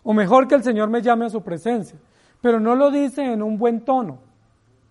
[0.04, 1.98] O mejor que el Señor me llame a su presencia.
[2.40, 4.18] pero no lo dice en un buen tono.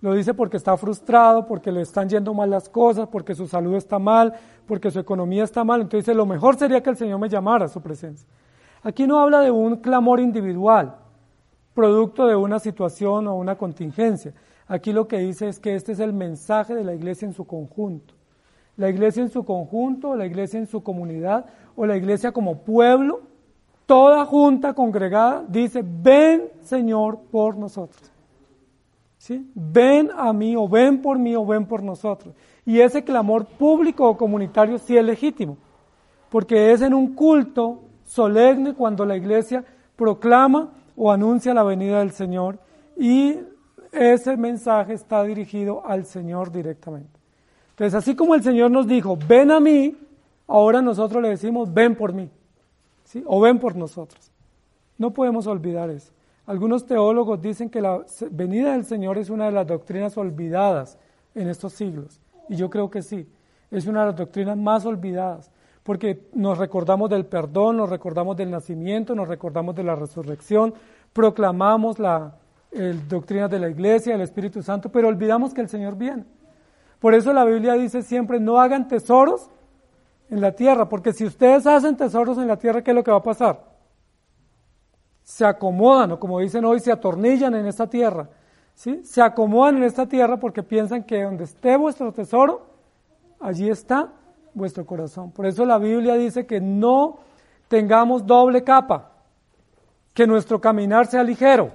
[0.01, 3.73] Lo dice porque está frustrado, porque le están yendo mal las cosas, porque su salud
[3.75, 4.33] está mal,
[4.67, 5.79] porque su economía está mal.
[5.79, 8.27] Entonces dice, lo mejor sería que el Señor me llamara a su presencia.
[8.83, 10.97] Aquí no habla de un clamor individual,
[11.73, 14.33] producto de una situación o una contingencia.
[14.67, 17.47] Aquí lo que dice es que este es el mensaje de la iglesia en su
[17.47, 18.14] conjunto.
[18.77, 21.45] La iglesia en su conjunto, la iglesia en su comunidad,
[21.75, 23.21] o la iglesia como pueblo,
[23.85, 28.11] toda junta congregada, dice, ven Señor por nosotros.
[29.17, 29.49] ¿Sí?
[29.55, 32.35] Ven a mí, o ven por mí, o ven por nosotros.
[32.65, 35.57] Y ese clamor público o comunitario sí es legítimo,
[36.29, 39.63] porque es en un culto solemne cuando la iglesia
[39.95, 42.59] proclama o anuncia la venida del Señor
[42.97, 43.39] y
[43.91, 47.19] ese mensaje está dirigido al Señor directamente.
[47.75, 49.97] Entonces, así como el Señor nos dijo, ven a mí,
[50.47, 52.29] ahora nosotros le decimos, ven por mí,
[53.03, 53.21] ¿sí?
[53.25, 54.31] o ven por nosotros.
[54.97, 56.13] No podemos olvidar eso.
[56.45, 60.97] Algunos teólogos dicen que la venida del Señor es una de las doctrinas olvidadas
[61.33, 62.21] en estos siglos.
[62.47, 63.27] Y yo creo que sí,
[63.69, 65.51] es una de las doctrinas más olvidadas,
[65.83, 70.73] porque nos recordamos del perdón, nos recordamos del nacimiento, nos recordamos de la resurrección,
[71.11, 72.35] proclamamos la
[73.09, 76.23] doctrina de la iglesia, del Espíritu Santo, pero olvidamos que el Señor viene.
[77.05, 79.51] Por eso la Biblia dice siempre, no hagan tesoros
[80.27, 83.11] en la tierra, porque si ustedes hacen tesoros en la tierra, ¿qué es lo que
[83.11, 83.63] va a pasar?
[85.21, 88.27] Se acomodan, o como dicen hoy, se atornillan en esta tierra.
[88.73, 89.01] ¿sí?
[89.03, 92.65] Se acomodan en esta tierra porque piensan que donde esté vuestro tesoro,
[93.39, 94.11] allí está
[94.55, 95.29] vuestro corazón.
[95.29, 97.19] Por eso la Biblia dice que no
[97.67, 99.11] tengamos doble capa,
[100.11, 101.69] que nuestro caminar sea ligero,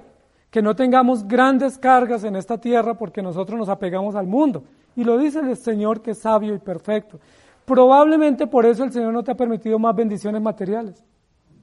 [0.51, 4.63] que no tengamos grandes cargas en esta tierra porque nosotros nos apegamos al mundo.
[4.97, 7.19] Y lo dice el Señor que es sabio y perfecto.
[7.65, 11.01] Probablemente por eso el Señor no te ha permitido más bendiciones materiales.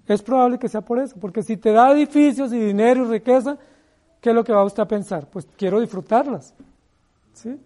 [0.06, 3.58] Es probable que sea por eso, porque si te da edificios y dinero y riqueza,
[4.22, 5.26] ¿qué es lo que va usted a pensar?
[5.30, 6.54] Pues quiero disfrutarlas.
[7.34, 7.60] ¿sí?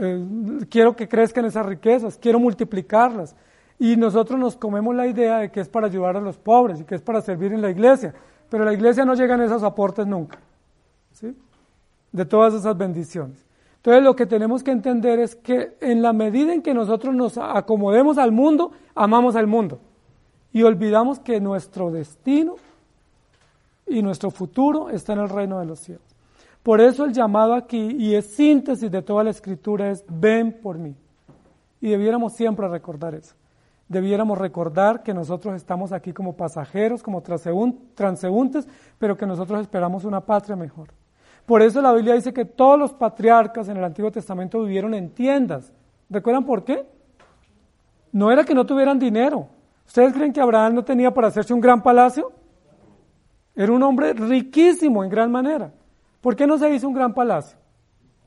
[0.00, 0.26] Eh,
[0.70, 3.36] quiero que crezcan esas riquezas, quiero multiplicarlas.
[3.78, 6.84] Y nosotros nos comemos la idea de que es para ayudar a los pobres y
[6.84, 8.14] que es para servir en la iglesia,
[8.48, 10.38] pero la iglesia no llega en esos aportes nunca.
[11.14, 11.34] ¿Sí?
[12.12, 13.44] De todas esas bendiciones.
[13.76, 17.36] Entonces lo que tenemos que entender es que en la medida en que nosotros nos
[17.38, 19.80] acomodemos al mundo, amamos al mundo
[20.52, 22.54] y olvidamos que nuestro destino
[23.86, 26.04] y nuestro futuro está en el reino de los cielos.
[26.62, 30.78] Por eso el llamado aquí, y es síntesis de toda la escritura, es ven por
[30.78, 30.96] mí.
[31.80, 33.34] Y debiéramos siempre recordar eso.
[33.86, 38.66] Debiéramos recordar que nosotros estamos aquí como pasajeros, como transeúntes,
[38.98, 40.88] pero que nosotros esperamos una patria mejor.
[41.46, 45.10] Por eso la Biblia dice que todos los patriarcas en el Antiguo Testamento vivieron en
[45.10, 45.72] tiendas.
[46.08, 46.86] ¿Recuerdan por qué?
[48.12, 49.48] No era que no tuvieran dinero.
[49.86, 52.32] ¿Ustedes creen que Abraham no tenía para hacerse un gran palacio?
[53.54, 55.72] Era un hombre riquísimo en gran manera.
[56.20, 57.58] ¿Por qué no se hizo un gran palacio?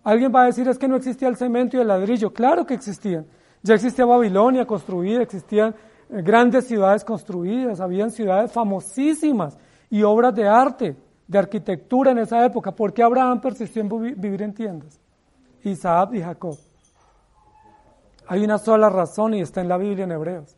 [0.03, 2.31] Alguien va a decir es que no existía el cemento y el ladrillo.
[2.31, 3.25] Claro que existían.
[3.63, 5.73] Ya existía Babilonia construida, existían
[6.09, 9.57] eh, grandes ciudades construidas, habían ciudades famosísimas
[9.89, 10.95] y obras de arte
[11.27, 12.71] de arquitectura en esa época.
[12.71, 14.99] ¿Por qué Abraham persistió en vivir en tiendas?
[15.63, 16.57] Isaac y Jacob.
[18.27, 20.55] Hay una sola razón y está en la Biblia en Hebreos.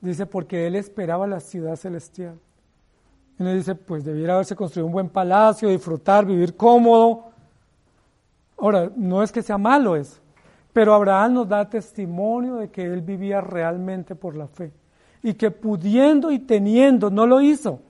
[0.00, 2.38] Dice, porque él esperaba la ciudad celestial.
[3.38, 7.26] Y uno dice, pues debiera haberse construido un buen palacio, disfrutar, vivir cómodo.
[8.58, 10.20] Ahora, no es que sea malo eso,
[10.72, 14.72] pero Abraham nos da testimonio de que él vivía realmente por la fe.
[15.22, 17.80] Y que pudiendo y teniendo, no lo hizo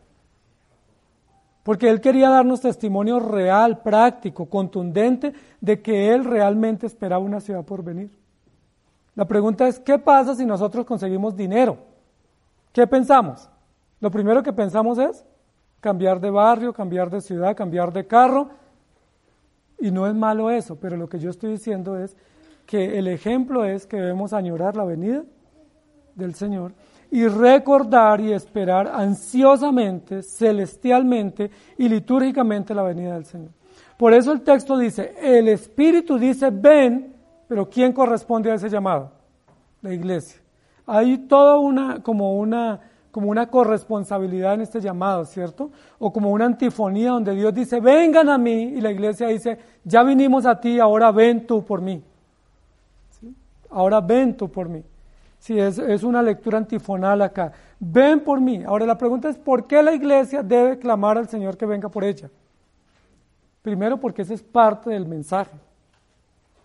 [1.67, 7.64] porque Él quería darnos testimonio real, práctico, contundente de que Él realmente esperaba una ciudad
[7.64, 8.09] por venir.
[9.17, 11.79] La pregunta es, ¿qué pasa si nosotros conseguimos dinero?
[12.73, 13.51] ¿Qué pensamos?
[13.99, 15.25] Lo primero que pensamos es
[15.81, 18.51] cambiar de barrio, cambiar de ciudad, cambiar de carro.
[19.81, 22.17] Y no es malo eso, pero lo que yo estoy diciendo es
[22.64, 25.25] que el ejemplo es que debemos añorar la venida
[26.14, 26.75] del Señor
[27.11, 33.51] y recordar y esperar ansiosamente, celestialmente y litúrgicamente la venida del Señor.
[33.97, 37.15] Por eso el texto dice, el Espíritu dice, ven,
[37.49, 39.11] pero ¿quién corresponde a ese llamado?
[39.81, 40.41] La iglesia.
[40.87, 42.81] Hay toda una, como una,
[43.11, 45.71] como una corresponsabilidad en este llamado, ¿cierto?
[45.99, 50.03] O como una antifonía donde Dios dice, vengan a mí, y la iglesia dice, ya
[50.03, 52.03] vinimos a ti, ahora ven tú por mí.
[53.71, 54.83] Ahora ven tú por mí.
[55.47, 57.53] Sí, es, es una lectura antifonal acá.
[57.79, 58.65] Ven por mí.
[58.65, 62.03] Ahora la pregunta es, ¿por qué la iglesia debe clamar al Señor que venga por
[62.03, 62.29] ella?
[63.63, 65.57] Primero porque ese es parte del mensaje,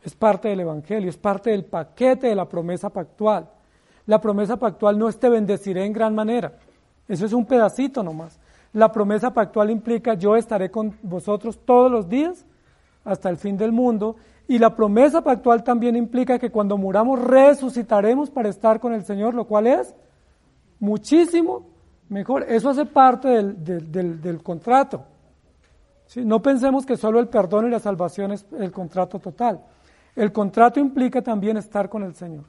[0.02, 3.48] es parte del Evangelio, es parte del paquete de la promesa pactual.
[4.08, 6.54] La promesa pactual no es te bendeciré en gran manera,
[7.08, 8.40] eso es un pedacito nomás.
[8.74, 12.48] La promesa pactual implica yo estaré con vosotros todos los días
[13.06, 14.16] hasta el fin del mundo.
[14.48, 19.34] Y la promesa pactual también implica que cuando muramos resucitaremos para estar con el Señor,
[19.34, 19.96] lo cual es
[20.80, 21.68] muchísimo
[22.10, 22.44] mejor.
[22.48, 25.06] Eso hace parte del, del, contrato.
[26.18, 29.62] No pensemos que solo el perdón y la salvación es el contrato total.
[30.16, 32.44] El contrato implica también estar con el Señor.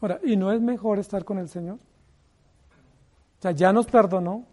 [0.00, 1.76] Ahora, ¿y no es mejor estar con el Señor?
[1.76, 4.44] O sea, ya nos perdonó,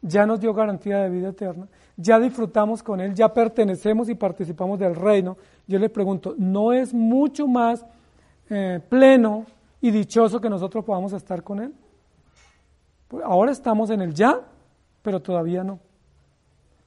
[0.00, 1.68] ya nos dio garantía de vida eterna,
[2.02, 5.36] ya disfrutamos con Él, ya pertenecemos y participamos del reino.
[5.66, 7.84] Yo le pregunto, ¿no es mucho más
[8.50, 9.46] eh, pleno
[9.80, 11.72] y dichoso que nosotros podamos estar con Él?
[13.08, 14.40] Pues ahora estamos en el ya,
[15.02, 15.78] pero todavía no.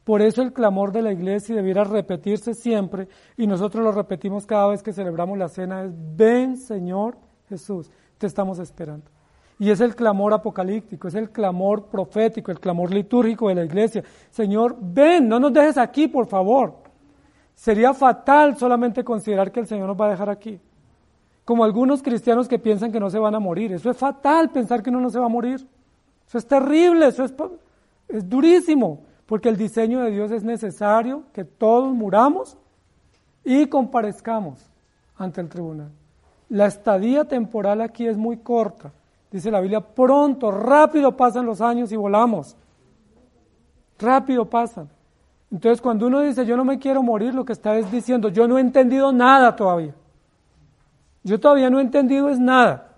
[0.03, 3.07] Por eso el clamor de la iglesia debiera repetirse siempre
[3.37, 7.17] y nosotros lo repetimos cada vez que celebramos la cena es, ven Señor
[7.49, 7.89] Jesús,
[8.19, 9.14] te estamos esperando.
[9.57, 14.03] Y es el clamor apocalíptico, es el clamor profético, el clamor litúrgico de la iglesia.
[14.29, 16.75] Señor, ven, no nos dejes aquí, por favor.
[17.53, 20.59] Sería fatal solamente considerar que el Señor nos va a dejar aquí.
[21.45, 23.71] Como algunos cristianos que piensan que no se van a morir.
[23.71, 25.65] Eso es fatal pensar que uno no se va a morir.
[26.27, 27.33] Eso es terrible, eso es,
[28.09, 32.57] es durísimo, porque el diseño de Dios es necesario que todos muramos
[33.43, 34.69] y comparezcamos
[35.15, 35.91] ante el tribunal.
[36.49, 38.91] La estadía temporal aquí es muy corta.
[39.35, 42.55] Dice la Biblia, pronto, rápido pasan los años y volamos.
[43.99, 44.87] Rápido pasan.
[45.51, 48.47] Entonces cuando uno dice, yo no me quiero morir, lo que está es diciendo, yo
[48.47, 49.93] no he entendido nada todavía.
[51.21, 52.95] Yo todavía no he entendido es nada.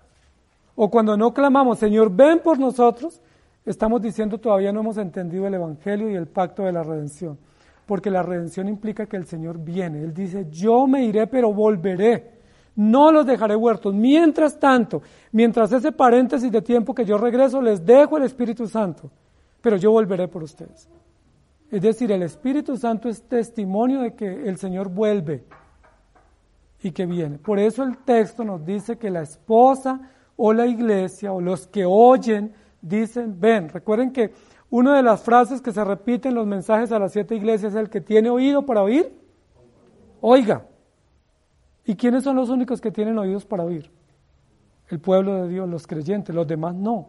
[0.76, 3.20] O cuando no clamamos, Señor, ven por nosotros,
[3.66, 7.36] estamos diciendo todavía no hemos entendido el Evangelio y el pacto de la redención.
[7.84, 10.04] Porque la redención implica que el Señor viene.
[10.04, 12.37] Él dice, yo me iré, pero volveré
[12.78, 13.92] no los dejaré huertos.
[13.92, 15.02] Mientras tanto,
[15.32, 19.10] mientras ese paréntesis de tiempo que yo regreso, les dejo el Espíritu Santo,
[19.60, 20.88] pero yo volveré por ustedes.
[21.72, 25.44] Es decir, el Espíritu Santo es testimonio de que el Señor vuelve
[26.80, 27.38] y que viene.
[27.38, 30.00] Por eso el texto nos dice que la esposa
[30.36, 34.30] o la iglesia o los que oyen dicen, ven, recuerden que
[34.70, 37.80] una de las frases que se repiten en los mensajes a las siete iglesias es
[37.80, 39.12] el que tiene oído para oír,
[40.20, 40.64] oiga.
[41.88, 43.90] ¿Y quiénes son los únicos que tienen oídos para oír?
[44.88, 47.08] El pueblo de Dios, los creyentes, los demás no.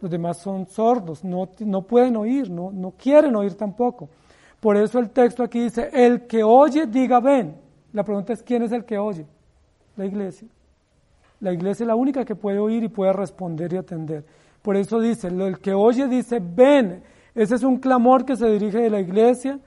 [0.00, 4.08] Los demás son sordos, no, no pueden oír, no, no quieren oír tampoco.
[4.58, 7.54] Por eso el texto aquí dice, el que oye, diga ven.
[7.92, 9.24] La pregunta es, ¿quién es el que oye?
[9.94, 10.48] La iglesia.
[11.38, 14.24] La iglesia es la única que puede oír y puede responder y atender.
[14.62, 17.04] Por eso dice, el que oye dice, ven.
[17.36, 19.60] Ese es un clamor que se dirige de la iglesia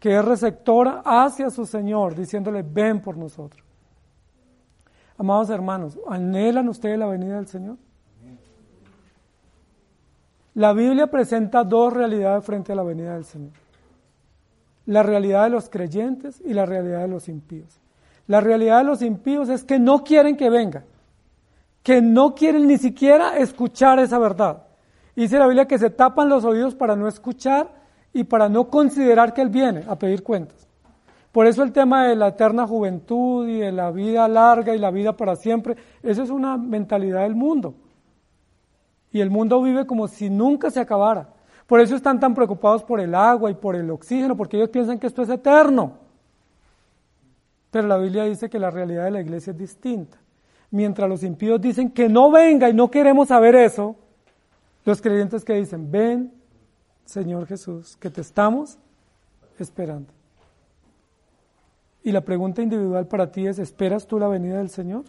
[0.00, 3.62] que es receptora hacia su Señor, diciéndole, ven por nosotros.
[5.18, 7.76] Amados hermanos, ¿anhelan ustedes la venida del Señor?
[10.54, 13.52] La Biblia presenta dos realidades frente a la venida del Señor.
[14.86, 17.78] La realidad de los creyentes y la realidad de los impíos.
[18.26, 20.84] La realidad de los impíos es que no quieren que venga,
[21.82, 24.64] que no quieren ni siquiera escuchar esa verdad.
[25.14, 27.68] Dice la Biblia que se tapan los oídos para no escuchar
[28.16, 30.66] y para no considerar que Él viene a pedir cuentas.
[31.32, 34.90] Por eso el tema de la eterna juventud y de la vida larga y la
[34.90, 37.74] vida para siempre, eso es una mentalidad del mundo.
[39.12, 41.28] Y el mundo vive como si nunca se acabara.
[41.66, 44.98] Por eso están tan preocupados por el agua y por el oxígeno, porque ellos piensan
[44.98, 45.98] que esto es eterno.
[47.70, 50.16] Pero la Biblia dice que la realidad de la iglesia es distinta.
[50.70, 53.94] Mientras los impíos dicen que no venga y no queremos saber eso,
[54.86, 56.35] los creyentes que dicen, ven
[57.06, 58.78] Señor Jesús, que te estamos
[59.58, 60.12] esperando.
[62.02, 65.04] Y la pregunta individual para ti es, ¿esperas tú la venida del Señor?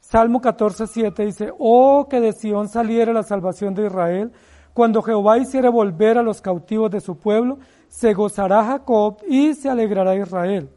[0.00, 4.32] Salmo 14, 7 dice, oh que de Sión saliera la salvación de Israel,
[4.72, 7.58] cuando Jehová hiciera volver a los cautivos de su pueblo,
[7.88, 10.68] se gozará Jacob y se alegrará Israel.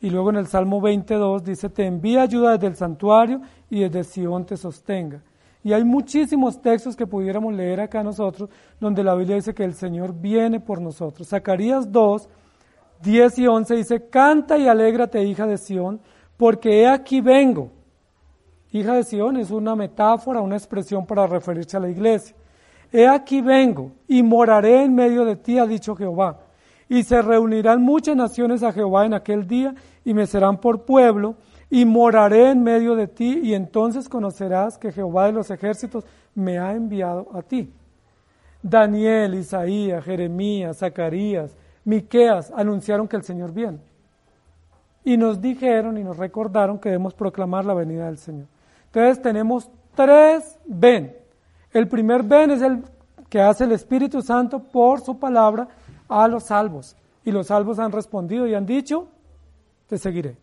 [0.00, 4.04] Y luego en el Salmo 22 dice, te envía ayuda desde el santuario y desde
[4.04, 5.22] Sión te sostenga.
[5.66, 8.48] Y hay muchísimos textos que pudiéramos leer acá nosotros
[8.78, 11.26] donde la Biblia dice que el Señor viene por nosotros.
[11.26, 12.28] Zacarías 2,
[13.02, 16.00] 10 y 11 dice, canta y alégrate hija de Sión,
[16.36, 17.72] porque he aquí vengo.
[18.70, 22.36] Hija de Sión es una metáfora, una expresión para referirse a la iglesia.
[22.92, 26.42] He aquí vengo y moraré en medio de ti, ha dicho Jehová.
[26.88, 31.34] Y se reunirán muchas naciones a Jehová en aquel día y me serán por pueblo
[31.70, 36.04] y moraré en medio de ti, y entonces conocerás que Jehová de los ejércitos
[36.34, 37.72] me ha enviado a ti.
[38.62, 43.78] Daniel, Isaías, Jeremías, Zacarías, Miqueas anunciaron que el Señor viene.
[45.04, 48.46] Y nos dijeron y nos recordaron que debemos proclamar la venida del Señor.
[48.86, 51.16] Entonces tenemos tres ven.
[51.72, 52.82] El primer ven es el
[53.28, 55.68] que hace el Espíritu Santo por su palabra
[56.08, 56.96] a los salvos.
[57.24, 59.08] Y los salvos han respondido y han dicho,
[59.86, 60.36] te seguiré.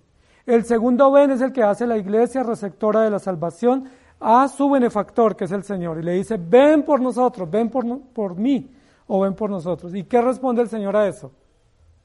[0.45, 3.89] El segundo ven es el que hace la iglesia receptora de la salvación
[4.19, 8.01] a su benefactor, que es el Señor, y le dice, ven por nosotros, ven por,
[8.13, 8.69] por mí,
[9.07, 9.93] o ven por nosotros.
[9.95, 11.31] ¿Y qué responde el Señor a eso?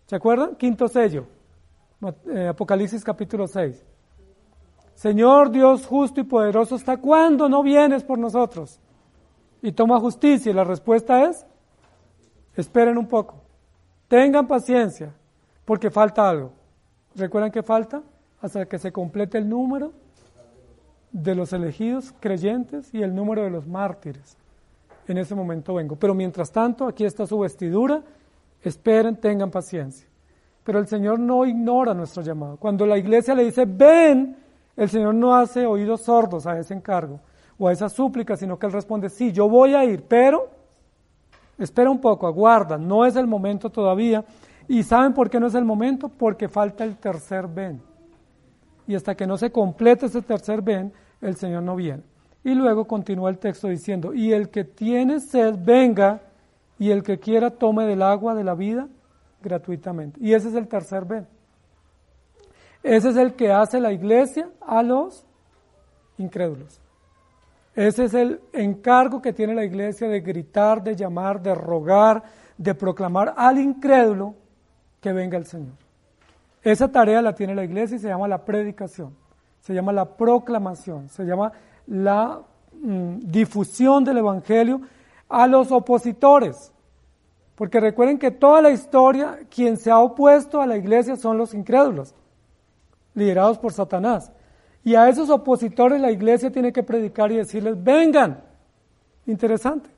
[0.06, 0.56] ¿Se acuerdan?
[0.56, 1.26] Quinto sello,
[2.32, 3.84] eh, Apocalipsis capítulo 6.
[4.94, 8.80] Señor Dios justo y poderoso, ¿hasta cuándo no vienes por nosotros?
[9.62, 10.50] Y toma justicia.
[10.50, 11.46] Y la respuesta es,
[12.56, 13.36] esperen un poco,
[14.08, 15.14] tengan paciencia,
[15.64, 16.52] porque falta algo.
[17.14, 18.02] ¿Recuerdan qué falta?
[18.40, 19.92] Hasta que se complete el número
[21.12, 24.36] de los elegidos creyentes y el número de los mártires.
[25.06, 25.96] En ese momento vengo.
[25.96, 28.02] Pero mientras tanto, aquí está su vestidura.
[28.62, 30.06] Esperen, tengan paciencia.
[30.64, 32.56] Pero el Señor no ignora nuestro llamado.
[32.58, 34.36] Cuando la iglesia le dice, ven,
[34.76, 37.20] el Señor no hace oídos sordos a ese encargo
[37.58, 40.48] o a esa súplica, sino que Él responde, sí, yo voy a ir, pero
[41.58, 44.24] espera un poco, aguarda, no es el momento todavía.
[44.68, 46.08] ¿Y saben por qué no es el momento?
[46.08, 47.87] Porque falta el tercer ven
[48.88, 52.02] y hasta que no se complete ese tercer ven, el Señor no viene.
[52.42, 56.22] Y luego continúa el texto diciendo, y el que tiene sed, venga,
[56.78, 58.88] y el que quiera tome del agua de la vida
[59.42, 60.18] gratuitamente.
[60.22, 61.26] Y ese es el tercer ven.
[62.82, 65.26] Ese es el que hace la iglesia a los
[66.16, 66.80] incrédulos.
[67.74, 72.22] Ese es el encargo que tiene la iglesia de gritar, de llamar, de rogar,
[72.56, 74.34] de proclamar al incrédulo
[74.98, 75.87] que venga el Señor.
[76.62, 79.14] Esa tarea la tiene la iglesia y se llama la predicación,
[79.60, 81.52] se llama la proclamación, se llama
[81.86, 82.40] la
[82.72, 84.80] mm, difusión del Evangelio
[85.28, 86.72] a los opositores.
[87.54, 91.54] Porque recuerden que toda la historia, quien se ha opuesto a la iglesia son los
[91.54, 92.14] incrédulos,
[93.14, 94.32] liderados por Satanás.
[94.84, 98.42] Y a esos opositores la iglesia tiene que predicar y decirles, vengan.
[99.26, 99.90] Interesante.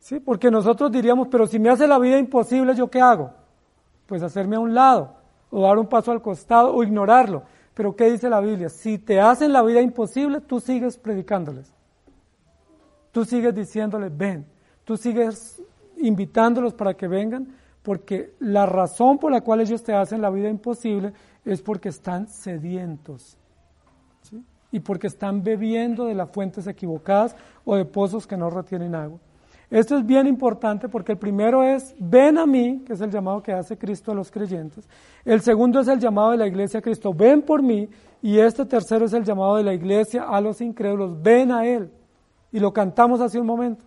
[0.00, 0.20] ¿Sí?
[0.20, 3.30] Porque nosotros diríamos, pero si me hace la vida imposible, ¿yo qué hago?
[4.06, 5.17] Pues hacerme a un lado
[5.50, 7.42] o dar un paso al costado o ignorarlo.
[7.74, 8.68] Pero ¿qué dice la Biblia?
[8.68, 11.72] Si te hacen la vida imposible, tú sigues predicándoles.
[13.12, 14.46] Tú sigues diciéndoles, ven.
[14.84, 15.62] Tú sigues
[15.98, 17.48] invitándolos para que vengan,
[17.82, 21.12] porque la razón por la cual ellos te hacen la vida imposible
[21.44, 23.36] es porque están sedientos.
[24.70, 27.34] Y porque están bebiendo de las fuentes equivocadas
[27.64, 29.18] o de pozos que no retienen agua.
[29.70, 33.42] Esto es bien importante porque el primero es, ven a mí, que es el llamado
[33.42, 34.88] que hace Cristo a los creyentes.
[35.26, 37.88] El segundo es el llamado de la iglesia a Cristo, ven por mí.
[38.22, 41.90] Y este tercero es el llamado de la iglesia a los incrédulos, ven a Él.
[42.50, 43.84] Y lo cantamos hace un momento.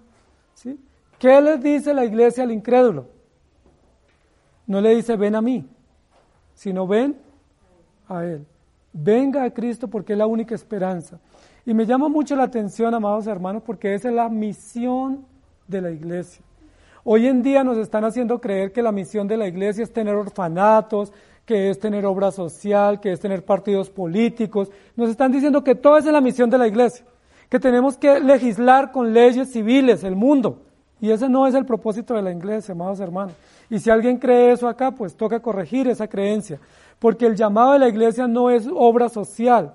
[0.53, 0.79] ¿sí?
[1.17, 3.07] ¿Qué le dice la iglesia al incrédulo?
[4.67, 5.67] No le dice, ven a mí,
[6.53, 7.17] sino ven
[8.07, 8.45] a Él.
[8.93, 11.19] Venga a Cristo porque es la única esperanza.
[11.65, 15.25] Y me llama mucho la atención, amados hermanos, porque esa es la misión
[15.71, 16.43] de la iglesia.
[17.03, 20.13] Hoy en día nos están haciendo creer que la misión de la iglesia es tener
[20.13, 21.11] orfanatos,
[21.45, 24.69] que es tener obra social, que es tener partidos políticos.
[24.95, 27.03] Nos están diciendo que todo es la misión de la iglesia,
[27.49, 30.61] que tenemos que legislar con leyes civiles el mundo.
[30.99, 33.33] Y ese no es el propósito de la iglesia, amados hermanos.
[33.71, 36.59] Y si alguien cree eso acá, pues toca corregir esa creencia.
[36.99, 39.73] Porque el llamado de la iglesia no es obra social.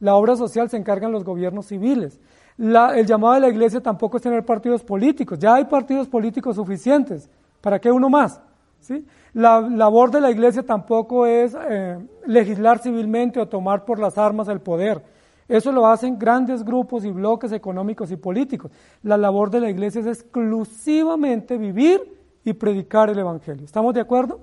[0.00, 2.18] La obra social se encargan los gobiernos civiles
[2.58, 5.38] el llamado de la iglesia tampoco es tener partidos políticos.
[5.38, 7.28] Ya hay partidos políticos suficientes.
[7.60, 8.40] ¿Para qué uno más?
[8.80, 9.04] ¿Sí?
[9.32, 14.48] La labor de la iglesia tampoco es eh, legislar civilmente o tomar por las armas
[14.48, 15.02] el poder.
[15.48, 18.70] Eso lo hacen grandes grupos y bloques económicos y políticos.
[19.02, 22.00] La labor de la iglesia es exclusivamente vivir
[22.44, 23.64] y predicar el Evangelio.
[23.64, 24.40] ¿Estamos de acuerdo?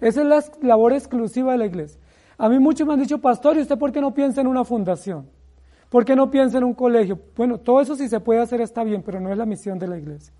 [0.00, 2.00] Esa es la labor exclusiva de la iglesia.
[2.36, 4.64] A mí muchos me han dicho, pastor, ¿y usted por qué no piensa en una
[4.64, 5.26] fundación?
[5.88, 7.18] ¿Por qué no piensa en un colegio?
[7.36, 9.88] Bueno, todo eso si se puede hacer está bien, pero no es la misión de
[9.88, 10.32] la iglesia.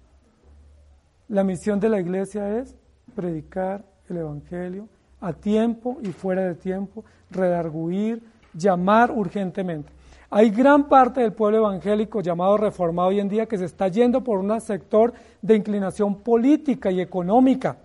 [1.29, 2.77] La misión de la iglesia es
[3.15, 4.89] predicar el Evangelio
[5.21, 8.23] a tiempo y fuera de tiempo, redarguir,
[8.53, 9.91] llamar urgentemente.
[10.31, 14.23] Hay gran parte del pueblo evangélico llamado reformado hoy en día que se está yendo
[14.23, 17.79] por un sector de inclinación política y económica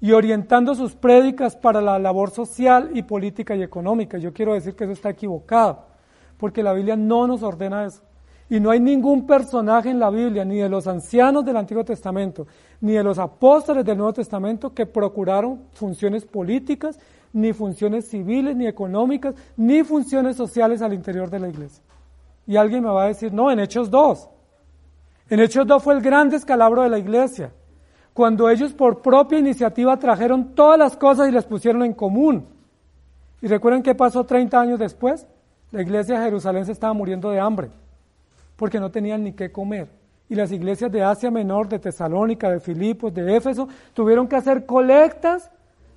[0.00, 4.16] y orientando sus prédicas para la labor social y política y económica.
[4.16, 5.89] Yo quiero decir que eso está equivocado
[6.40, 8.02] porque la Biblia no nos ordena eso.
[8.48, 12.48] Y no hay ningún personaje en la Biblia, ni de los ancianos del Antiguo Testamento,
[12.80, 16.98] ni de los apóstoles del Nuevo Testamento, que procuraron funciones políticas,
[17.32, 21.84] ni funciones civiles, ni económicas, ni funciones sociales al interior de la iglesia.
[22.46, 24.28] Y alguien me va a decir, no, en Hechos 2.
[25.28, 27.52] En Hechos 2 fue el gran descalabro de la iglesia,
[28.12, 32.48] cuando ellos por propia iniciativa trajeron todas las cosas y las pusieron en común.
[33.40, 35.24] ¿Y recuerden qué pasó 30 años después?
[35.72, 37.70] La iglesia de Jerusalén se estaba muriendo de hambre
[38.56, 39.88] porque no tenían ni qué comer.
[40.28, 44.64] y las iglesias de Asia Menor, de Tesalónica, de Filipos, de Éfeso, tuvieron que hacer
[44.64, 45.50] colectas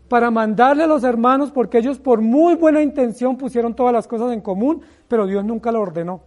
[0.09, 4.31] para mandarle a los hermanos porque ellos por muy buena intención pusieron todas las cosas
[4.31, 6.21] en común, pero Dios nunca lo ordenó.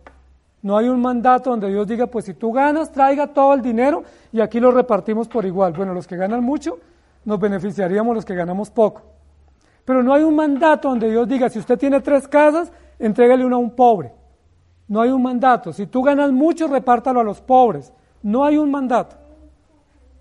[0.63, 4.05] No hay un mandato donde Dios diga, pues si tú ganas, traiga todo el dinero
[4.33, 5.73] y aquí lo repartimos por igual.
[5.73, 6.79] Bueno, los que ganan mucho,
[7.25, 9.03] nos beneficiaríamos los que ganamos poco.
[9.85, 13.57] Pero no hay un mandato donde Dios diga, si usted tiene tres casas, entrégale una
[13.57, 14.13] a un pobre.
[14.89, 15.73] No hay un mandato.
[15.73, 17.93] Si tú ganas mucho, repártalo a los pobres.
[18.23, 19.17] No hay un mandato.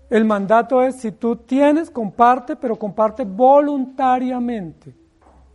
[0.08, 4.94] El mandato es, si tú tienes, comparte, pero comparte voluntariamente,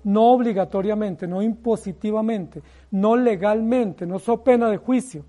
[0.04, 2.62] no obligatoriamente, no impositivamente,
[2.92, 5.24] no legalmente, no so pena de juicio,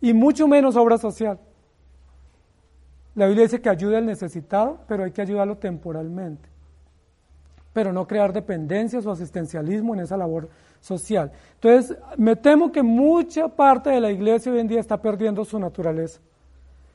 [0.00, 1.38] y mucho menos obra social.
[3.14, 6.48] La Biblia dice que ayude al necesitado, pero hay que ayudarlo temporalmente,
[7.72, 10.48] pero no crear dependencias o asistencialismo en esa labor
[10.82, 11.30] social.
[11.54, 15.58] Entonces, me temo que mucha parte de la iglesia hoy en día está perdiendo su
[15.58, 16.20] naturaleza.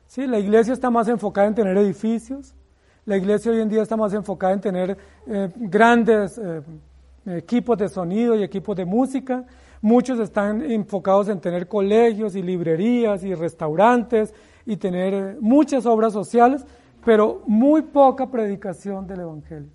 [0.06, 0.28] ¿Sí?
[0.28, 2.54] La iglesia está más enfocada en tener edificios,
[3.06, 6.62] la iglesia hoy en día está más enfocada en tener eh, grandes eh,
[7.26, 9.46] equipos de sonido y equipos de música,
[9.82, 14.34] muchos están enfocados en tener colegios y librerías y restaurantes
[14.66, 16.66] y tener eh, muchas obras sociales,
[17.06, 19.72] pero muy poca predicación del Evangelio.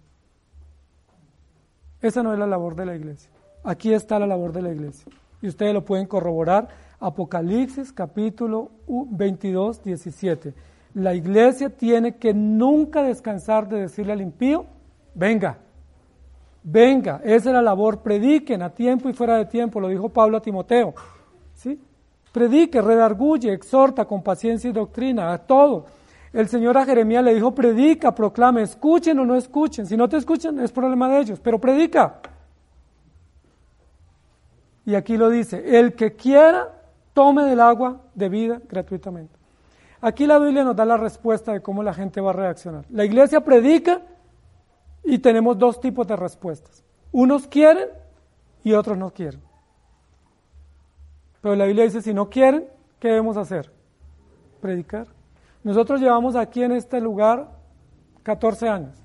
[2.02, 3.31] Esa no es la labor de la iglesia.
[3.64, 5.12] Aquí está la labor de la iglesia.
[5.40, 10.54] Y ustedes lo pueden corroborar Apocalipsis capítulo 22, 17.
[10.94, 14.66] La iglesia tiene que nunca descansar de decirle al impío,
[15.14, 15.58] venga,
[16.62, 20.36] venga, esa es la labor, prediquen a tiempo y fuera de tiempo, lo dijo Pablo
[20.36, 20.94] a Timoteo.
[21.54, 21.80] ¿sí?
[22.30, 25.86] Predique, redarguye, exhorta con paciencia y doctrina, a todo.
[26.32, 29.86] El Señor a Jeremías le dijo, predica, proclame, escuchen o no escuchen.
[29.86, 32.20] Si no te escuchan, es problema de ellos, pero predica.
[34.84, 36.72] Y aquí lo dice, el que quiera
[37.12, 39.38] tome del agua de vida gratuitamente.
[40.00, 42.84] Aquí la Biblia nos da la respuesta de cómo la gente va a reaccionar.
[42.90, 44.02] La iglesia predica
[45.04, 46.82] y tenemos dos tipos de respuestas.
[47.12, 47.88] Unos quieren
[48.64, 49.40] y otros no quieren.
[51.40, 52.66] Pero la Biblia dice, si no quieren,
[52.98, 53.70] ¿qué debemos hacer?
[54.60, 55.06] Predicar.
[55.62, 57.50] Nosotros llevamos aquí en este lugar
[58.22, 58.96] 14 años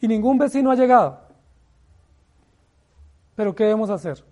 [0.00, 1.20] y ningún vecino ha llegado.
[3.34, 4.24] Pero ¿qué debemos hacer?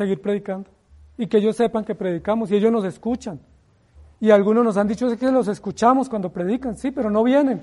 [0.00, 0.70] Seguir predicando
[1.18, 3.38] y que ellos sepan que predicamos y ellos nos escuchan.
[4.18, 7.60] Y algunos nos han dicho que los escuchamos cuando predican, sí, pero no vienen.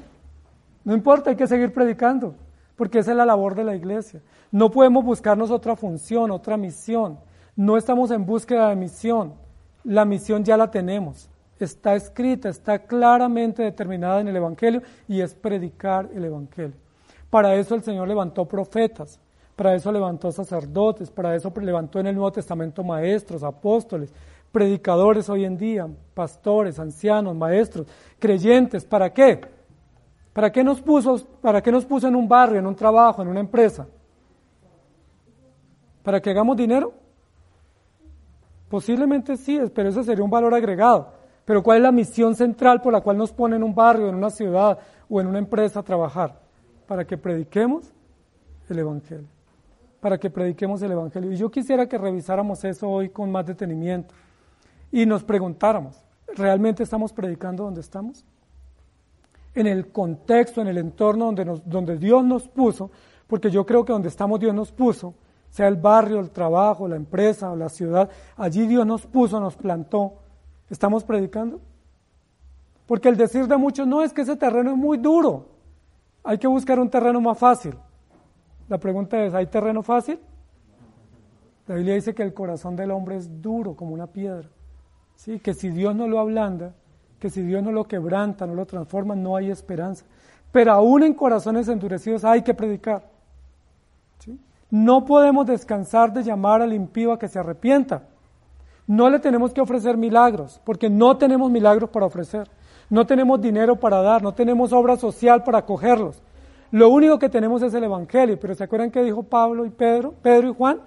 [0.84, 2.36] No importa, hay que seguir predicando,
[2.76, 4.22] porque esa es la labor de la iglesia.
[4.52, 7.18] No podemos buscarnos otra función, otra misión.
[7.56, 9.34] No estamos en búsqueda de misión.
[9.84, 11.32] La misión ya la tenemos.
[11.60, 16.76] Está escrita, está claramente determinada en el Evangelio y es predicar el Evangelio.
[17.32, 19.20] Para eso el Señor levantó profetas,
[19.58, 24.14] para eso levantó sacerdotes, para eso levantó en el Nuevo Testamento maestros, apóstoles,
[24.52, 27.88] predicadores hoy en día, pastores, ancianos, maestros,
[28.20, 28.86] creyentes.
[28.86, 29.42] ¿Para qué?
[30.32, 33.30] ¿Para qué nos puso, para qué nos puso en un barrio, en un trabajo, en
[33.30, 33.88] una empresa?
[36.04, 36.94] ¿Para que hagamos dinero?
[38.70, 41.14] Posiblemente sí, pero eso sería un valor agregado.
[41.46, 44.14] Pero ¿cuál es la misión central por la cual nos pone en un barrio, en
[44.14, 44.78] una ciudad
[45.10, 46.40] o en una empresa a trabajar?
[46.86, 47.92] Para que prediquemos
[48.70, 49.37] el Evangelio
[50.08, 51.34] para que prediquemos el Evangelio.
[51.34, 54.16] Y yo quisiera que revisáramos eso hoy con más detenimiento
[54.90, 56.02] y nos preguntáramos,
[56.34, 58.24] ¿realmente estamos predicando donde estamos?
[59.54, 62.90] En el contexto, en el entorno donde, nos, donde Dios nos puso,
[63.28, 65.14] porque yo creo que donde estamos Dios nos puso,
[65.50, 69.58] sea el barrio, el trabajo, la empresa o la ciudad, allí Dios nos puso, nos
[69.58, 70.14] plantó.
[70.70, 71.60] ¿Estamos predicando?
[72.86, 75.50] Porque el decir de muchos, no es que ese terreno es muy duro,
[76.24, 77.76] hay que buscar un terreno más fácil.
[78.70, 80.20] La pregunta es, ¿hay terreno fácil?
[81.68, 84.48] La Biblia dice que el corazón del hombre es duro como una piedra.
[85.16, 85.40] ¿sí?
[85.40, 86.74] Que si Dios no lo ablanda,
[87.20, 90.06] que si Dios no lo quebranta, no lo transforma, no hay esperanza.
[90.52, 93.04] Pero aún en corazones endurecidos hay que predicar.
[94.70, 98.04] No podemos descansar de llamar al impío a que se arrepienta.
[98.86, 102.50] No le tenemos que ofrecer milagros, porque no tenemos milagros para ofrecer.
[102.90, 106.22] No tenemos dinero para dar, no tenemos obra social para acogerlos.
[106.72, 110.14] Lo único que tenemos es el Evangelio, pero ¿se acuerdan que dijo Pablo y Pedro,
[110.22, 110.82] Pedro y Juan,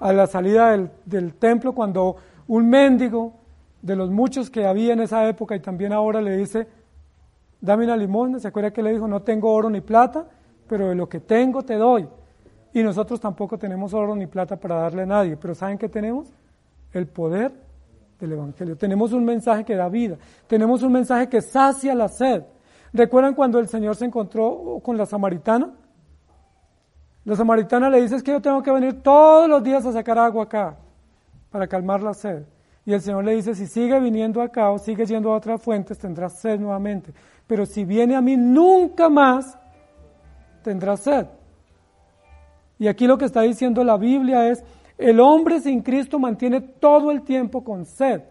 [0.00, 2.16] a la salida del, templo, cuando
[2.48, 3.34] un mendigo
[3.82, 6.66] de los muchos que había en esa época y también ahora le dice,
[7.60, 10.26] dame una limosna, ¿se acuerdan que le dijo, no tengo oro ni plata,
[10.68, 12.08] pero de lo que tengo te doy?
[12.72, 16.32] Y nosotros tampoco tenemos oro ni plata para darle a nadie, pero ¿saben qué tenemos?
[16.92, 17.52] El poder
[18.18, 18.76] del Evangelio.
[18.76, 20.16] Tenemos un mensaje que da vida,
[20.46, 22.42] tenemos un mensaje que sacia la sed.
[22.92, 25.72] ¿Recuerdan cuando el Señor se encontró con la samaritana?
[27.24, 30.18] La samaritana le dice es que yo tengo que venir todos los días a sacar
[30.18, 30.76] agua acá
[31.50, 32.44] para calmar la sed.
[32.84, 35.98] Y el Señor le dice, si sigue viniendo acá o sigue yendo a otras fuentes,
[35.98, 37.12] tendrás sed nuevamente.
[37.48, 39.58] Pero si viene a mí, nunca más
[40.62, 41.26] tendrás sed.
[42.78, 44.62] Y aquí lo que está diciendo la Biblia es,
[44.98, 48.22] el hombre sin Cristo mantiene todo el tiempo con sed.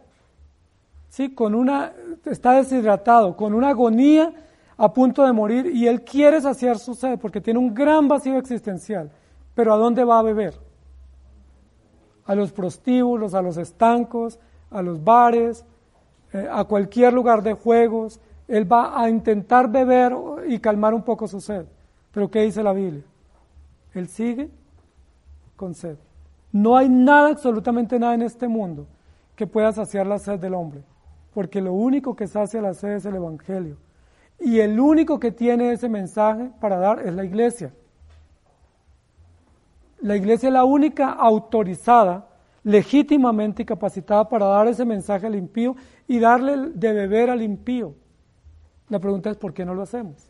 [1.10, 1.34] ¿Sí?
[1.34, 1.92] Con una,
[2.24, 4.34] está deshidratado, con una agonía
[4.78, 8.38] a punto de morir y él quiere saciar su sed porque tiene un gran vacío
[8.38, 9.12] existencial.
[9.54, 10.54] Pero ¿a dónde va a beber?
[12.26, 15.66] A los prostíbulos, a los estancos, a los bares,
[16.34, 18.20] eh, a cualquier lugar de juegos.
[18.48, 20.14] Él va a intentar beber
[20.48, 21.66] y calmar un poco su sed.
[22.12, 23.04] Pero ¿qué dice la Biblia?
[23.94, 24.50] Él sigue
[25.56, 25.98] con sed.
[26.52, 28.88] No hay nada, absolutamente nada en este mundo
[29.36, 30.82] que pueda saciar la sed del hombre,
[31.34, 33.78] porque lo único que sacia la sed es el Evangelio.
[34.40, 37.74] Y el único que tiene ese mensaje para dar es la iglesia.
[40.02, 42.28] La iglesia es la única autorizada,
[42.64, 45.76] legítimamente capacitada para dar ese mensaje al impío
[46.08, 47.94] y darle de beber al impío.
[48.90, 50.30] La pregunta es, ¿por qué no lo hacemos?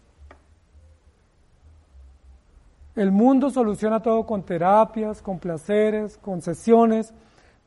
[2.95, 7.13] El mundo soluciona todo con terapias, con placeres, con sesiones,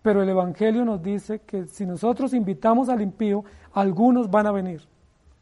[0.00, 4.82] pero el Evangelio nos dice que si nosotros invitamos al impío, algunos van a venir.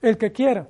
[0.03, 0.67] El que quiera,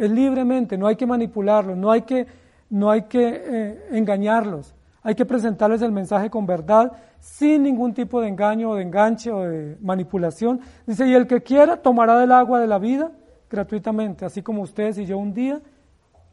[0.00, 2.26] es libremente, no hay que manipularlos, no hay que,
[2.70, 8.20] no hay que eh, engañarlos, hay que presentarles el mensaje con verdad, sin ningún tipo
[8.20, 10.60] de engaño o de enganche o de manipulación.
[10.86, 13.12] Dice, y el que quiera tomará del agua de la vida
[13.50, 15.60] gratuitamente, así como ustedes y yo un día,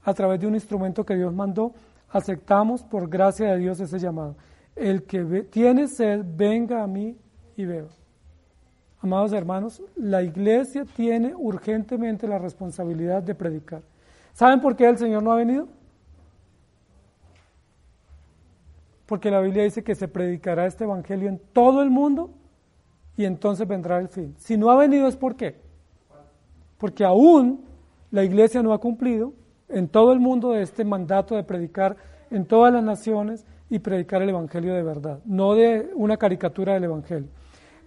[0.03, 1.73] a través de un instrumento que Dios mandó,
[2.09, 4.37] aceptamos por gracia de Dios ese llamado.
[4.75, 7.17] El que tiene sed, venga a mí
[7.57, 7.89] y beba.
[8.99, 13.81] Amados hermanos, la iglesia tiene urgentemente la responsabilidad de predicar.
[14.33, 15.67] ¿Saben por qué el Señor no ha venido?
[19.05, 22.31] Porque la Biblia dice que se predicará este evangelio en todo el mundo
[23.15, 24.35] y entonces vendrá el fin.
[24.37, 25.55] Si no ha venido es por qué?
[26.77, 27.63] Porque aún
[28.11, 29.33] la iglesia no ha cumplido
[29.69, 31.97] en todo el mundo este mandato de predicar
[32.29, 36.85] en todas las naciones y predicar el Evangelio de verdad, no de una caricatura del
[36.85, 37.29] Evangelio.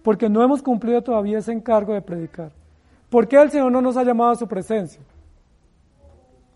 [0.03, 2.51] Porque no hemos cumplido todavía ese encargo de predicar.
[3.09, 5.01] ¿Por qué el Señor no nos ha llamado a su presencia?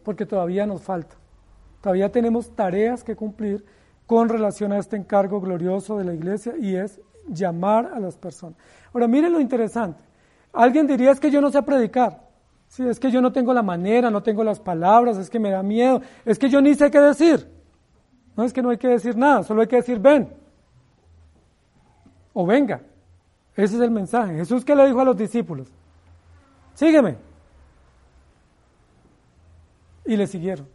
[0.04, 1.16] Porque todavía nos falta.
[1.82, 3.64] Todavía tenemos tareas que cumplir
[4.06, 8.58] con relación a este encargo glorioso de la iglesia y es llamar a las personas.
[8.94, 10.02] Ahora, miren lo interesante.
[10.54, 12.26] Alguien diría es que yo no sé predicar.
[12.68, 15.52] Sí, es que yo no tengo la manera, no tengo las palabras, es que me
[15.52, 17.48] da miedo, es que yo ni sé qué decir.
[18.36, 20.30] No es que no hay que decir nada, solo hay que decir ven.
[22.34, 22.82] O venga.
[23.56, 24.36] Ese es el mensaje.
[24.36, 25.68] Jesús que le dijo a los discípulos,
[26.74, 27.18] sígueme.
[30.06, 30.68] Y le siguieron.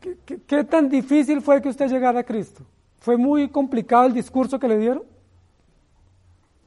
[0.00, 2.62] ¿Qué, qué tan difícil fue que usted llegara a Cristo?
[3.00, 5.02] ¿Fue muy complicado el discurso que le dieron?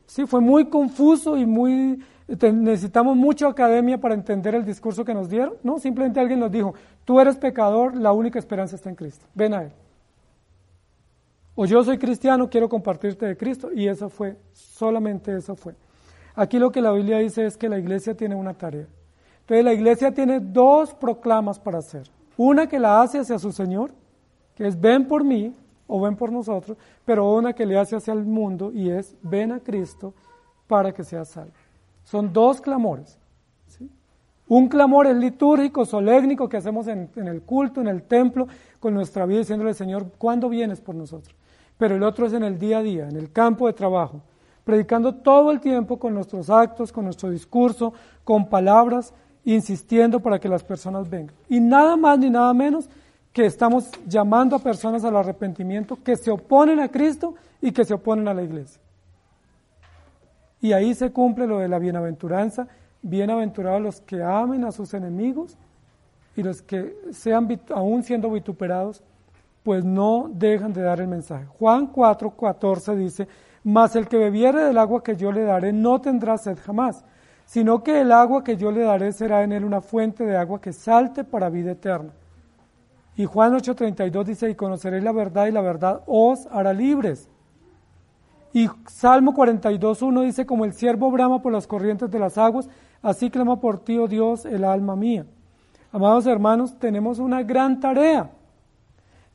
[0.08, 2.04] Sí, fue muy confuso y muy
[2.52, 5.56] necesitamos mucha academia para entender el discurso que nos dieron.
[5.64, 6.74] No, simplemente alguien nos dijo,
[7.06, 9.26] tú eres pecador, la única esperanza está en Cristo.
[9.34, 9.72] Ven a Él.
[11.56, 13.72] O yo soy cristiano, quiero compartirte de Cristo.
[13.74, 15.76] Y eso fue, solamente eso fue.
[16.36, 18.88] Aquí lo que la Biblia dice es que la iglesia tiene una tarea.
[19.42, 22.10] Entonces la iglesia tiene dos proclamas para hacer.
[22.38, 23.92] Una que la hace hacia su Señor,
[24.56, 25.54] que es ven por mí
[25.88, 29.52] o ven por nosotros, pero una que le hace hacia el mundo y es ven
[29.52, 30.14] a Cristo
[30.68, 31.52] para que sea salvo.
[32.06, 33.18] Son dos clamores.
[34.48, 38.50] Un clamor es litúrgico, solécnico, que hacemos en, el culto, en el templo,
[38.82, 41.34] con nuestra vida, diciéndole, Señor, ¿cuándo vienes por nosotros?
[41.82, 44.22] Pero el otro es en el día a día, en el campo de trabajo,
[44.64, 47.92] predicando todo el tiempo con nuestros actos, con nuestro discurso,
[48.24, 49.16] con palabras,
[49.46, 51.34] insistiendo para que las personas vengan.
[51.50, 52.88] Y nada más ni nada menos
[53.34, 57.96] que estamos llamando a personas al arrepentimiento que se oponen a Cristo y que se
[57.96, 58.80] oponen a la iglesia.
[60.62, 62.68] Y ahí se cumple lo de la bienaventuranza.
[63.02, 65.58] Bienaventurados los que amen a sus enemigos
[66.36, 69.02] y los que sean aún siendo vituperados,
[69.64, 71.46] pues no dejan de dar el mensaje.
[71.46, 73.28] Juan 4, 14 dice,
[73.64, 77.06] mas el que bebiere del agua que yo le daré no tendrá sed jamás,
[77.46, 80.60] sino que el agua que yo le daré será en él una fuente de agua
[80.60, 82.12] que salte para vida eterna.
[83.16, 87.30] Y Juan 8:32 dice, y conoceréis la verdad y la verdad os hará libres.
[88.54, 92.68] Y Salmo 42.1 dice, como el siervo brama por las corrientes de las aguas,
[93.02, 95.26] así clama por ti, oh Dios, el alma mía.
[95.92, 98.32] Amados hermanos, tenemos una gran tarea.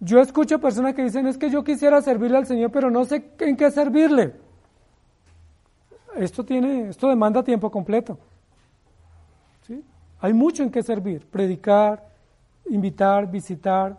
[0.00, 3.30] Yo escucho personas que dicen, es que yo quisiera servirle al Señor, pero no sé
[3.38, 4.34] en qué servirle.
[6.16, 8.18] Esto, tiene, esto demanda tiempo completo.
[10.20, 11.26] Hay mucho en qué servir.
[11.26, 12.06] Predicar,
[12.68, 13.98] invitar, visitar,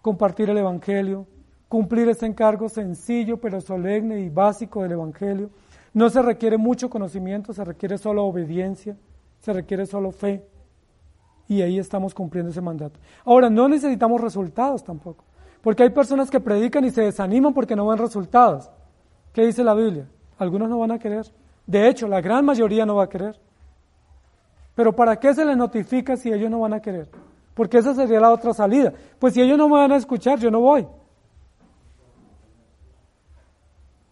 [0.00, 1.26] compartir el Evangelio,
[1.68, 5.50] cumplir ese encargo sencillo pero solemne y básico del Evangelio,
[5.94, 8.96] No se requiere mucho conocimiento, se requiere solo obediencia,
[9.40, 10.42] se requiere solo fe.
[11.48, 12.98] Y ahí estamos cumpliendo ese mandato.
[13.26, 15.24] Ahora, no necesitamos resultados tampoco,
[15.62, 18.70] porque hay personas que predican y se desaniman porque no ven resultados.
[19.32, 20.08] ¿Qué dice la Biblia?
[20.38, 21.26] Algunos no van a querer.
[21.66, 23.40] De hecho, la gran mayoría no va a querer.
[24.74, 27.08] Pero ¿para qué se les notifica si ellos no van a querer?
[27.54, 28.92] Porque esa sería la otra salida.
[29.18, 30.86] Pues si ellos no me van a escuchar, yo no voy.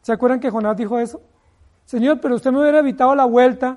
[0.03, 1.21] ¿Se acuerdan que Jonás dijo eso?
[1.85, 3.77] Señor, pero usted me hubiera evitado la vuelta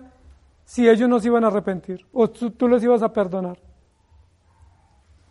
[0.65, 3.57] si ellos no se iban a arrepentir o tú, tú les ibas a perdonar.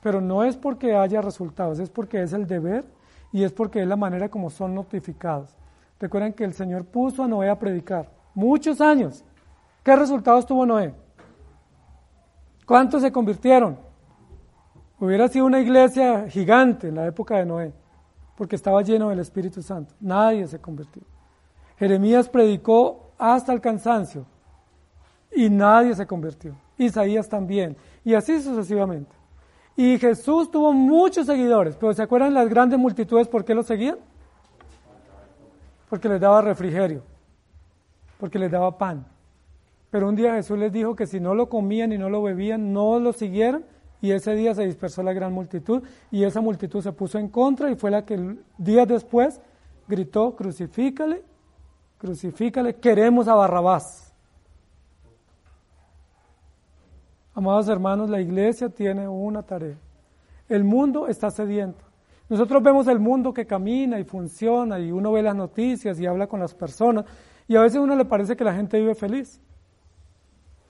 [0.03, 2.84] Pero no es porque haya resultados, es porque es el deber
[3.32, 5.55] y es porque es la manera como son notificados.
[6.00, 9.24] Recuerden que el Señor puso a Noé a predicar muchos años.
[9.84, 10.92] ¿Qué resultados tuvo Noé?
[12.66, 13.78] ¿Cuántos se convirtieron?
[14.98, 17.72] Hubiera sido una iglesia gigante en la época de Noé,
[18.36, 19.94] porque estaba lleno del Espíritu Santo.
[20.00, 21.03] Nadie se convirtió.
[21.76, 24.26] Jeremías predicó hasta el cansancio
[25.34, 26.57] y nadie se convirtió.
[26.76, 27.76] Isaías también.
[28.05, 29.21] Y así sucesivamente.
[29.76, 33.96] Y Jesús tuvo muchos seguidores, pero ¿se acuerdan las grandes multitudes por qué lo seguían?
[35.88, 37.02] Porque les daba refrigerio,
[38.18, 39.06] porque les daba pan.
[39.90, 42.72] Pero un día Jesús les dijo que si no lo comían y no lo bebían,
[42.72, 43.64] no lo siguieran.
[44.00, 47.70] Y ese día se dispersó la gran multitud y esa multitud se puso en contra
[47.70, 49.40] y fue la que días después
[49.86, 51.22] gritó, crucifícale,
[51.98, 54.11] crucifícale, queremos a Barrabás.
[57.34, 59.76] Amados hermanos, la iglesia tiene una tarea.
[60.48, 61.84] El mundo está sediento.
[62.28, 66.26] Nosotros vemos el mundo que camina y funciona y uno ve las noticias y habla
[66.26, 67.04] con las personas
[67.48, 69.40] y a veces a uno le parece que la gente vive feliz.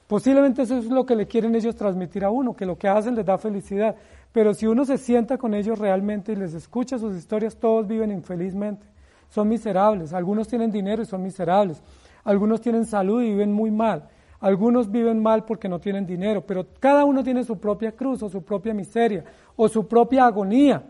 [0.06, 3.14] Posiblemente eso es lo que le quieren ellos transmitir a uno, que lo que hacen
[3.14, 3.96] les da felicidad.
[4.30, 8.10] Pero si uno se sienta con ellos realmente y les escucha sus historias, todos viven
[8.10, 8.86] infelizmente.
[9.30, 10.12] Son miserables.
[10.12, 11.82] Algunos tienen dinero y son miserables.
[12.24, 14.08] Algunos tienen salud y viven muy mal.
[14.42, 16.44] Algunos viven mal porque no tienen dinero.
[16.44, 19.24] Pero cada uno tiene su propia cruz o su propia miseria
[19.56, 20.82] o su propia agonía.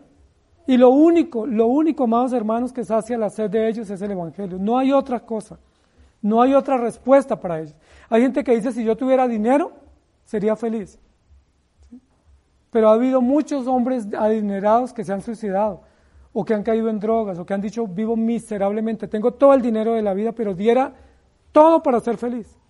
[0.67, 4.11] Y lo único, lo único, amados hermanos, que sacia la sed de ellos es el
[4.11, 4.59] Evangelio.
[4.59, 5.59] No hay otra cosa.
[6.23, 7.75] No hay otra respuesta para ellos.
[8.09, 9.73] Hay gente que dice, si yo tuviera dinero,
[10.25, 10.99] sería feliz.
[12.71, 15.83] Pero ha habido muchos hombres adinerados que se han suicidado,
[16.33, 19.61] o que han caído en drogas, o que han dicho, vivo miserablemente, tengo todo el
[19.61, 20.95] dinero de la vida, pero diera
[21.51, 22.62] todo para ser feliz.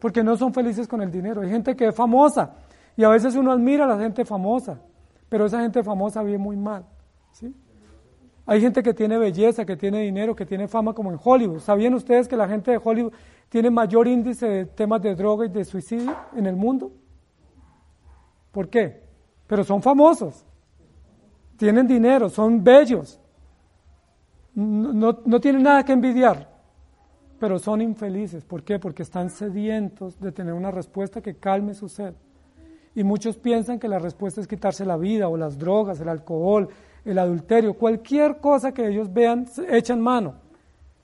[0.00, 1.42] Porque no son felices con el dinero.
[1.42, 2.56] Hay gente que es famosa,
[2.96, 4.80] y a veces uno admira a la gente famosa,
[5.28, 6.84] pero esa gente famosa vive muy mal.
[7.32, 7.54] ¿sí?
[8.46, 11.60] Hay gente que tiene belleza, que tiene dinero, que tiene fama como en Hollywood.
[11.60, 13.12] ¿Sabían ustedes que la gente de Hollywood
[13.48, 16.92] tiene mayor índice de temas de droga y de suicidio en el mundo?
[18.50, 19.04] ¿Por qué?
[19.46, 20.44] Pero son famosos,
[21.56, 23.20] tienen dinero, son bellos,
[24.54, 26.49] no, no tienen nada que envidiar,
[27.40, 28.44] pero son infelices.
[28.44, 28.78] ¿Por qué?
[28.78, 32.12] Porque están sedientos de tener una respuesta que calme su sed.
[32.94, 36.68] Y muchos piensan que la respuesta es quitarse la vida o las drogas, el alcohol,
[37.02, 40.34] el adulterio, cualquier cosa que ellos vean, echan mano,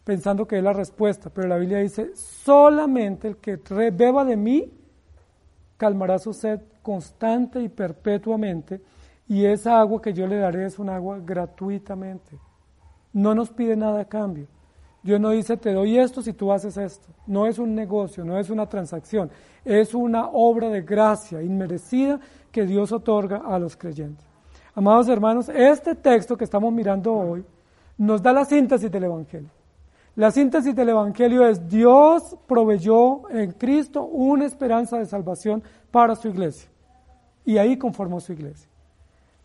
[0.05, 1.31] pensando que es la respuesta.
[1.31, 3.57] Pero la Biblia dice, solamente el que
[3.91, 4.71] beba de mí
[5.79, 8.83] calmará su sed constante y perpetuamente,
[9.27, 12.39] y esa agua que yo le daré es un agua gratuitamente.
[13.15, 14.49] No nos pide nada a cambio.
[15.07, 17.07] Dios no dice, te doy esto si tú haces esto.
[17.29, 19.31] No es un negocio, no es una transacción,
[19.65, 22.19] es una obra de gracia inmerecida
[22.51, 24.27] que Dios otorga a los creyentes.
[24.75, 27.45] Amados hermanos, este texto que estamos mirando hoy
[27.99, 29.49] nos da la síntesis del Evangelio.
[30.17, 36.27] La síntesis del Evangelio es Dios proveyó en Cristo una esperanza de salvación para su
[36.27, 36.69] iglesia.
[37.45, 38.69] Y ahí conformó su iglesia.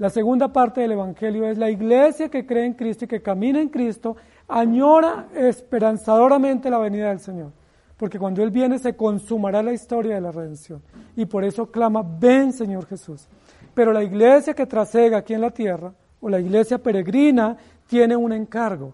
[0.01, 3.61] La segunda parte del Evangelio es la iglesia que cree en Cristo y que camina
[3.61, 4.15] en Cristo,
[4.51, 7.51] añora esperanzadoramente la venida del Señor.
[7.97, 10.81] Porque cuando Él viene se consumará la historia de la redención.
[11.15, 13.27] Y por eso clama, ven Señor Jesús.
[13.73, 18.33] Pero la iglesia que trasega aquí en la tierra, o la iglesia peregrina, tiene un
[18.33, 18.93] encargo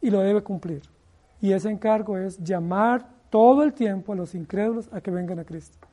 [0.00, 0.82] y lo debe cumplir.
[1.40, 5.44] Y ese encargo es llamar todo el tiempo a los incrédulos a que vengan a
[5.44, 5.88] Cristo.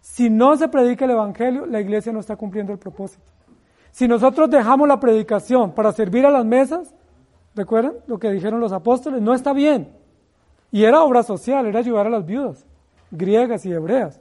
[0.00, 3.22] Si no se predica el Evangelio, la iglesia no está cumpliendo el propósito.
[3.92, 6.94] Si nosotros dejamos la predicación para servir a las mesas,
[7.54, 9.20] ¿recuerdan lo que dijeron los apóstoles?
[9.20, 9.88] No está bien.
[10.72, 12.64] Y era obra social, era ayudar a las viudas,
[13.10, 14.20] griegas y hebreas.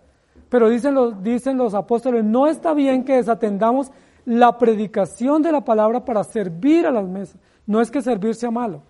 [0.49, 3.91] Pero dicen los, dicen los apóstoles, no está bien que desatendamos
[4.25, 7.39] la predicación de la palabra para servir a las mesas.
[7.67, 8.81] No es que servir sea malo,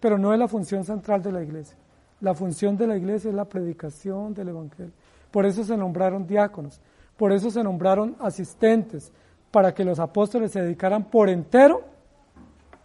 [0.00, 1.76] pero no es la función central de la iglesia.
[2.20, 4.92] La función de la iglesia es la predicación del Evangelio.
[5.30, 6.80] Por eso se nombraron diáconos,
[7.16, 9.12] por eso se nombraron asistentes,
[9.50, 11.82] para que los apóstoles se dedicaran por entero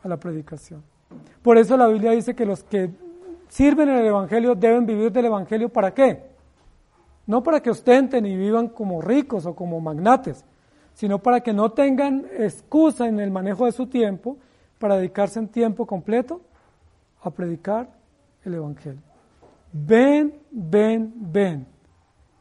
[0.04, 0.84] a la predicación.
[1.42, 2.90] Por eso la Biblia dice que los que
[3.50, 6.24] sirven en el Evangelio deben vivir del Evangelio para qué?
[7.28, 10.46] No para que ostenten y vivan como ricos o como magnates,
[10.94, 14.38] sino para que no tengan excusa en el manejo de su tiempo
[14.80, 16.42] para dedicarse en tiempo completo
[17.22, 17.90] a predicar
[18.44, 19.02] el Evangelio.
[19.72, 21.68] Ven, ven, ven.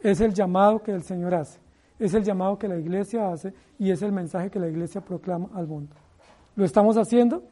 [0.01, 1.61] Es el llamado que el Señor hace,
[1.99, 5.49] es el llamado que la iglesia hace y es el mensaje que la iglesia proclama
[5.55, 5.95] al mundo.
[6.61, 7.43] ¿Lo estamos haciendo?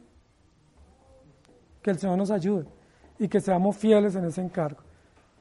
[1.81, 2.67] Que el Señor nos ayude
[3.17, 4.81] y que seamos fieles en ese encargo.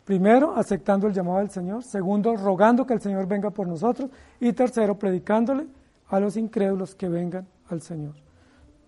[0.06, 1.82] Primero, aceptando el llamado del Señor.
[1.82, 4.08] Segundo, rogando que el Señor venga por nosotros.
[4.40, 5.66] Y tercero, predicándole
[6.08, 8.14] a los incrédulos que vengan al Señor.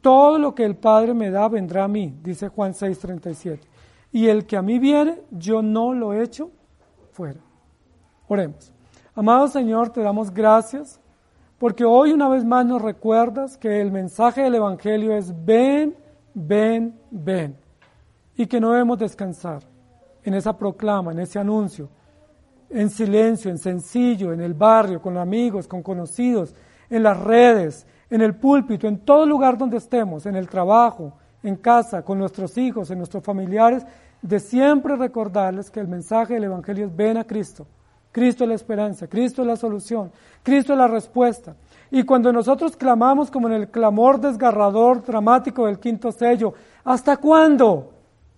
[0.00, 3.60] Todo lo que el Padre me da vendrá a mí, dice Juan 6:37.
[4.12, 6.50] Y el que a mí viene, yo no lo echo
[7.12, 7.40] fuera.
[8.28, 8.72] Oremos.
[9.14, 10.98] Amado Señor, te damos gracias
[11.60, 15.94] porque hoy una vez más nos recuerdas que el mensaje del Evangelio es ven,
[16.32, 17.54] ven, ven.
[18.34, 19.62] Y que no debemos descansar
[20.24, 21.90] en esa proclama, en ese anuncio,
[22.70, 26.54] en silencio, en sencillo, en el barrio, con amigos, con conocidos,
[26.88, 31.56] en las redes, en el púlpito, en todo lugar donde estemos, en el trabajo, en
[31.56, 33.84] casa, con nuestros hijos, en nuestros familiares,
[34.22, 37.66] de siempre recordarles que el mensaje del Evangelio es ven a Cristo.
[38.12, 40.10] Cristo es la esperanza, Cristo es la solución,
[40.42, 41.54] Cristo es la respuesta.
[41.90, 46.54] Y cuando nosotros clamamos como en el clamor desgarrador, dramático del quinto sello,
[46.84, 47.92] ¿hasta cuándo?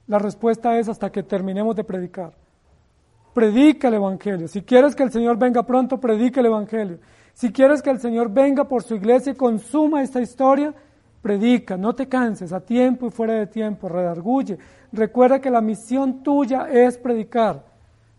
[0.07, 2.33] La respuesta es hasta que terminemos de predicar.
[3.35, 4.49] Predica el Evangelio.
[4.49, 6.99] Si quieres que el Señor venga pronto, predica el Evangelio.
[7.33, 10.75] Si quieres que el Señor venga por su iglesia y consuma esta historia,
[11.23, 14.59] predica, no te canses, a tiempo y fuera de tiempo, redarguye.
[14.93, 17.72] Recuerda que la misión tuya es predicar.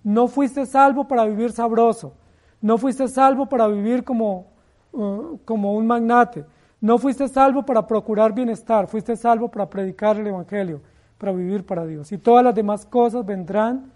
[0.03, 2.13] No fuiste salvo para vivir sabroso,
[2.61, 4.47] no fuiste salvo para vivir como,
[4.91, 6.45] uh, como un magnate,
[6.81, 10.81] no fuiste salvo para procurar bienestar, fuiste salvo para predicar el Evangelio
[11.23, 12.11] para vivir para Dios.
[12.11, 13.93] Y todas las demás cosas vendrán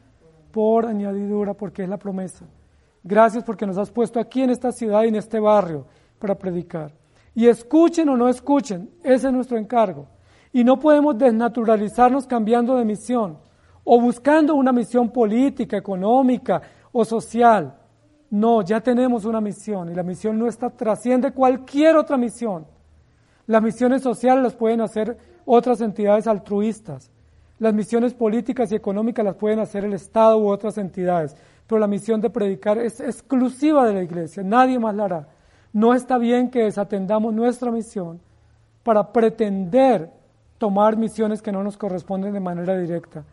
[0.51, 2.45] por añadidura porque es la promesa.
[3.03, 5.85] Gracias porque nos has puesto aquí en esta ciudad y en este barrio
[6.19, 6.93] para predicar.
[7.35, 10.07] Y escuchen o no escuchen, ese es nuestro encargo.
[10.53, 13.37] Y no podemos desnaturalizarnos cambiando de misión
[13.89, 16.61] o buscando una misión política, económica
[16.91, 17.73] o social.
[18.29, 22.65] No, ya tenemos una misión y la misión nuestra trasciende cualquier otra misión.
[23.45, 27.09] Las misiones sociales las pueden hacer otras entidades altruistas.
[27.59, 31.33] Las misiones políticas y económicas las pueden hacer el Estado u otras entidades,
[31.65, 35.27] pero la misión de predicar es exclusiva de la iglesia, nadie más la hará.
[35.71, 38.19] No está bien que desatendamos nuestra misión
[38.83, 40.11] para pretender
[40.57, 43.23] tomar misiones que no nos corresponden de manera directa.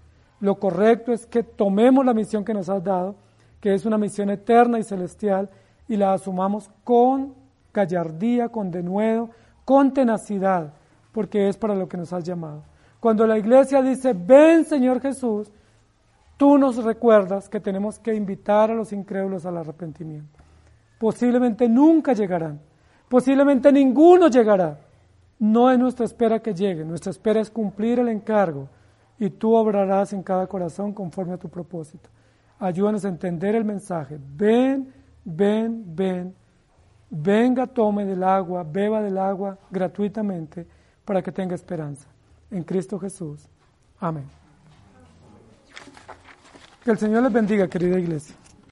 [0.41, 3.17] Lo correcto es que tomemos la misión que nos has dado,
[3.61, 5.49] que es una misión eterna y celestial,
[5.89, 7.35] y la asumamos con
[7.73, 9.31] gallardía, con denuedo,
[9.65, 10.73] con tenacidad,
[11.13, 12.63] porque es para lo que nos has llamado.
[13.01, 15.51] Cuando la iglesia dice, ven Señor Jesús,
[16.37, 20.39] tú nos recuerdas que tenemos que invitar a los incrédulos al arrepentimiento.
[20.99, 22.61] Posiblemente nunca llegarán,
[23.09, 24.79] posiblemente ninguno llegará.
[25.39, 28.69] No es nuestra espera que llegue, nuestra espera es cumplir el encargo
[29.19, 32.09] y tú obrarás en cada corazón conforme a tu propósito.
[32.59, 34.19] Ayúdanos a entender el mensaje.
[34.37, 34.93] Ven,
[35.25, 36.35] ven, ven.
[37.11, 40.67] Venga, tome del agua, beba del agua gratuitamente
[41.05, 42.09] para que tenga esperanza
[42.51, 43.49] en Cristo Jesús.
[44.01, 44.25] Amén.
[46.83, 48.35] Que el Señor les bendiga, querida iglesia.